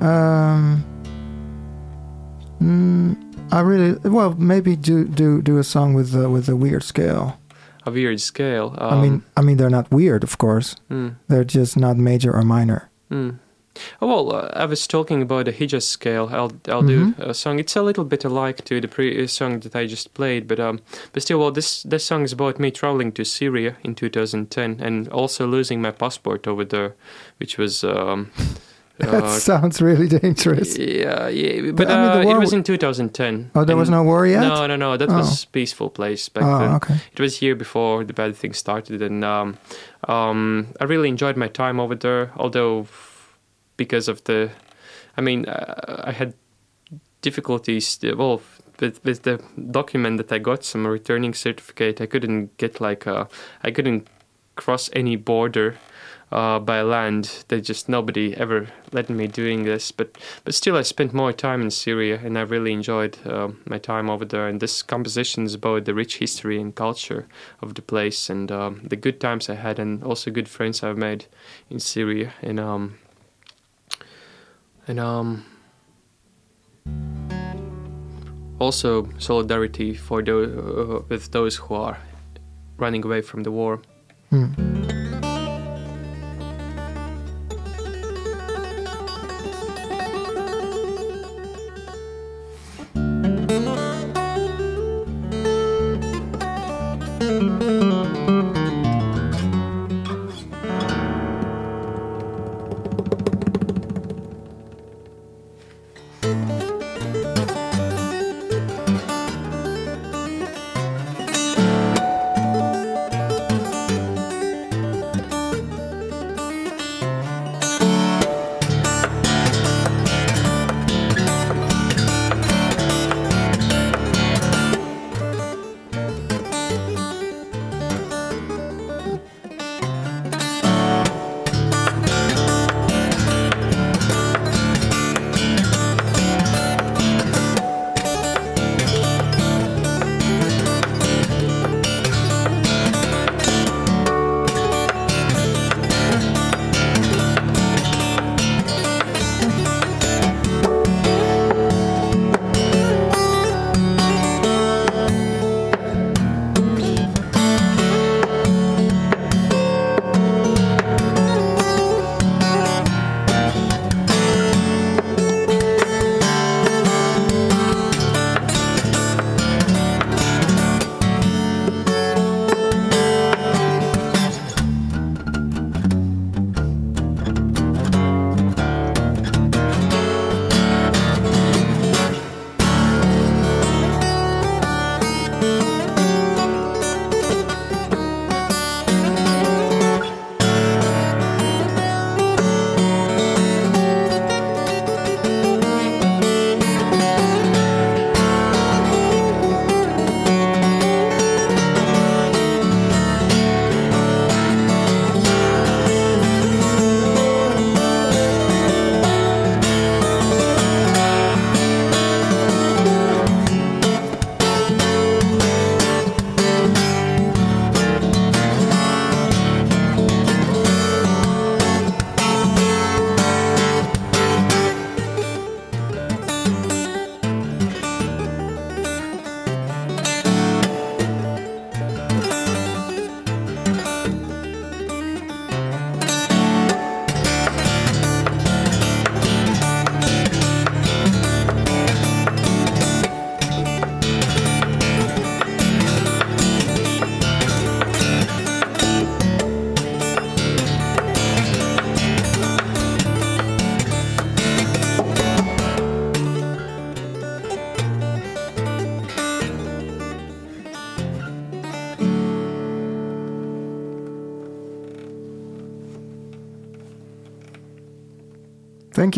Um, 0.00 0.84
mm, 2.60 3.16
I 3.52 3.60
really 3.60 3.92
well 4.08 4.34
maybe 4.38 4.76
do 4.76 5.04
do 5.04 5.42
do 5.42 5.58
a 5.58 5.64
song 5.64 5.94
with 5.94 6.14
uh, 6.14 6.28
with 6.30 6.48
a 6.48 6.56
weird 6.56 6.82
scale. 6.82 7.38
A 7.86 7.90
weird 7.90 8.20
scale. 8.20 8.74
Um, 8.78 8.98
I 8.98 9.02
mean, 9.02 9.22
I 9.36 9.42
mean 9.42 9.56
they're 9.56 9.70
not 9.70 9.90
weird, 9.90 10.22
of 10.24 10.36
course. 10.36 10.76
mm, 10.90 11.14
They're 11.28 11.44
just 11.44 11.76
not 11.76 11.96
major 11.96 12.32
or 12.32 12.42
minor. 12.42 12.90
mm. 13.10 13.38
Oh, 14.02 14.08
well, 14.08 14.32
uh, 14.34 14.50
I 14.62 14.66
was 14.66 14.86
talking 14.88 15.22
about 15.22 15.44
the 15.44 15.52
Hijaz 15.52 15.84
scale. 15.86 16.28
I'll 16.32 16.52
I'll 16.68 16.82
Mhm. 16.82 16.88
do 17.16 17.30
a 17.30 17.32
song. 17.32 17.60
It's 17.60 17.76
a 17.76 17.82
little 17.82 18.04
bit 18.04 18.24
alike 18.24 18.64
to 18.64 18.80
the 18.80 18.88
previous 18.88 19.32
song 19.32 19.60
that 19.60 19.76
I 19.76 19.86
just 19.86 20.14
played, 20.14 20.48
but 20.48 20.58
um, 20.58 20.80
but 21.12 21.22
still, 21.22 21.38
well, 21.38 21.52
this 21.52 21.84
this 21.84 22.04
song 22.04 22.24
is 22.24 22.32
about 22.32 22.58
me 22.58 22.70
traveling 22.72 23.12
to 23.12 23.24
Syria 23.24 23.76
in 23.84 23.94
2010 23.94 24.80
and 24.80 25.08
also 25.12 25.46
losing 25.46 25.80
my 25.80 25.92
passport 25.92 26.46
over 26.48 26.64
there, 26.64 26.90
which 27.40 27.58
was 27.58 27.84
um. 27.84 28.30
That 28.98 29.24
uh, 29.24 29.28
sounds 29.30 29.80
really 29.80 30.08
dangerous. 30.08 30.76
Yeah, 30.76 31.28
yeah, 31.28 31.70
but 31.72 31.88
I 31.88 31.96
mean, 32.02 32.12
the 32.12 32.20
uh, 32.20 32.24
war 32.24 32.36
it 32.36 32.40
was 32.40 32.52
in 32.52 32.64
2010. 32.64 33.52
Oh, 33.54 33.64
there 33.64 33.76
was 33.76 33.88
no 33.90 34.02
war 34.02 34.26
yet. 34.26 34.40
No, 34.40 34.66
no, 34.66 34.76
no. 34.76 34.96
That 34.96 35.08
Oh. 35.08 35.18
was 35.18 35.44
peaceful 35.44 35.88
place 35.90 36.28
back 36.28 36.44
oh, 36.44 36.58
then. 36.58 36.72
okay. 36.74 36.94
It 37.12 37.20
was 37.20 37.38
here 37.38 37.54
before 37.54 38.04
the 38.04 38.12
bad 38.12 38.34
things 38.36 38.58
started, 38.58 39.00
and 39.02 39.24
um, 39.24 39.56
um, 40.08 40.74
I 40.80 40.84
really 40.84 41.08
enjoyed 41.08 41.36
my 41.36 41.48
time 41.48 41.78
over 41.78 41.94
there. 41.94 42.32
Although, 42.36 42.86
because 43.76 44.08
of 44.08 44.24
the, 44.24 44.50
I 45.16 45.20
mean, 45.20 45.46
uh, 45.46 46.02
I 46.04 46.12
had 46.12 46.34
difficulties. 47.22 47.98
uh, 48.04 48.16
Well, 48.16 48.42
with, 48.80 49.04
with 49.04 49.22
the 49.22 49.40
document 49.70 50.16
that 50.18 50.32
I 50.32 50.38
got, 50.38 50.64
some 50.64 50.86
returning 50.86 51.34
certificate, 51.34 52.00
I 52.00 52.06
couldn't 52.06 52.56
get 52.58 52.80
like 52.80 53.06
a, 53.06 53.28
I 53.62 53.70
couldn't 53.70 54.08
cross 54.56 54.90
any 54.92 55.16
border 55.16 55.76
uh, 56.30 56.58
by 56.58 56.82
land. 56.82 57.44
They 57.48 57.60
just 57.60 57.88
nobody 57.88 58.36
ever 58.36 58.68
let 58.92 59.08
me 59.08 59.26
doing 59.26 59.64
this, 59.64 59.92
but 59.92 60.16
but 60.44 60.54
still 60.54 60.76
I 60.76 60.82
spent 60.82 61.12
more 61.14 61.32
time 61.32 61.62
in 61.62 61.70
Syria, 61.70 62.20
and 62.22 62.38
I 62.38 62.42
really 62.42 62.72
enjoyed 62.72 63.18
uh, 63.26 63.48
my 63.66 63.78
time 63.78 64.10
over 64.10 64.24
there. 64.24 64.48
And 64.48 64.60
this 64.60 64.82
composition 64.82 65.44
is 65.44 65.54
about 65.54 65.84
the 65.84 65.94
rich 65.94 66.18
history 66.18 66.60
and 66.60 66.74
culture 66.74 67.26
of 67.62 67.74
the 67.74 67.82
place, 67.82 68.30
and 68.30 68.50
um, 68.52 68.80
the 68.84 68.96
good 68.96 69.20
times 69.20 69.48
I 69.48 69.54
had, 69.54 69.78
and 69.78 70.02
also 70.04 70.30
good 70.30 70.48
friends 70.48 70.82
I've 70.82 70.98
made 70.98 71.26
in 71.70 71.80
Syria, 71.80 72.32
and 72.42 72.60
um, 72.60 72.98
and 74.86 75.00
um. 75.00 75.44
Also, 78.60 79.08
solidarity 79.18 79.94
for 79.94 80.20
those, 80.20 80.48
uh, 80.48 81.02
with 81.08 81.30
those 81.30 81.54
who 81.54 81.76
are 81.76 81.96
running 82.76 83.04
away 83.04 83.20
from 83.20 83.44
the 83.44 83.52
war. 83.52 83.80
Hmm. 84.30 84.77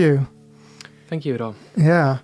You. 0.00 0.26
Thank 1.08 1.24
you, 1.24 1.36
Rob. 1.36 1.54
Yeah. 1.76 2.18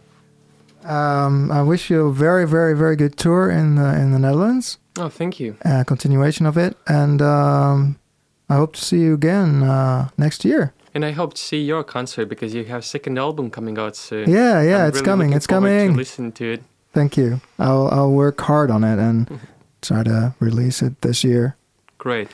Um, 0.84 1.50
I 1.50 1.62
wish 1.62 1.90
you 1.90 2.06
a 2.06 2.12
very, 2.12 2.46
very, 2.46 2.76
very 2.76 2.96
good 2.96 3.16
tour 3.16 3.50
in 3.50 3.74
the, 3.74 3.94
in 4.00 4.12
the 4.12 4.18
Netherlands. 4.18 4.78
Oh, 4.98 5.08
thank 5.08 5.38
you. 5.38 5.56
Uh, 5.64 5.84
continuation 5.84 6.46
of 6.46 6.56
it, 6.56 6.76
and 6.86 7.20
um, 7.20 7.98
I 8.48 8.54
hope 8.54 8.74
to 8.74 8.84
see 8.84 9.00
you 9.00 9.14
again 9.14 9.62
uh, 9.62 10.08
next 10.16 10.44
year. 10.44 10.72
And 10.94 11.04
I 11.04 11.10
hope 11.10 11.34
to 11.34 11.40
see 11.40 11.60
your 11.60 11.84
concert 11.84 12.26
because 12.26 12.54
you 12.54 12.64
have 12.64 12.84
second 12.84 13.18
album 13.18 13.50
coming 13.50 13.78
out 13.78 13.96
soon. 13.96 14.30
Yeah, 14.30 14.62
yeah, 14.62 14.84
I'm 14.84 14.88
it's 14.88 14.96
really 14.96 15.04
coming. 15.04 15.32
It's 15.34 15.46
coming. 15.46 15.90
To 15.90 15.96
listen 15.96 16.32
to 16.32 16.52
it. 16.54 16.62
Thank 16.94 17.18
you. 17.18 17.40
I'll 17.58 17.88
I'll 17.88 18.12
work 18.12 18.40
hard 18.40 18.70
on 18.70 18.82
it 18.82 18.98
and 18.98 19.38
try 19.82 20.02
to 20.04 20.34
release 20.40 20.80
it 20.80 21.02
this 21.02 21.22
year. 21.22 21.56
Great. 21.98 22.28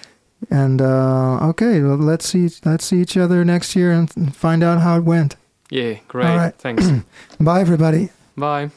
And 0.51 0.81
uh, 0.81 1.49
okay, 1.51 1.81
well, 1.81 1.97
let's 1.97 2.27
see 2.27 2.51
let's 2.65 2.85
see 2.85 3.01
each 3.01 3.17
other 3.17 3.45
next 3.45 3.77
year 3.77 3.93
and 3.93 4.35
find 4.35 4.63
out 4.63 4.81
how 4.81 4.97
it 4.97 5.05
went. 5.05 5.37
Yeah, 5.71 5.99
great. 6.09 6.27
All 6.27 6.37
right. 6.37 6.55
Thanks. 6.55 6.89
Bye, 7.41 7.61
everybody. 7.61 8.11
Bye. 8.37 8.71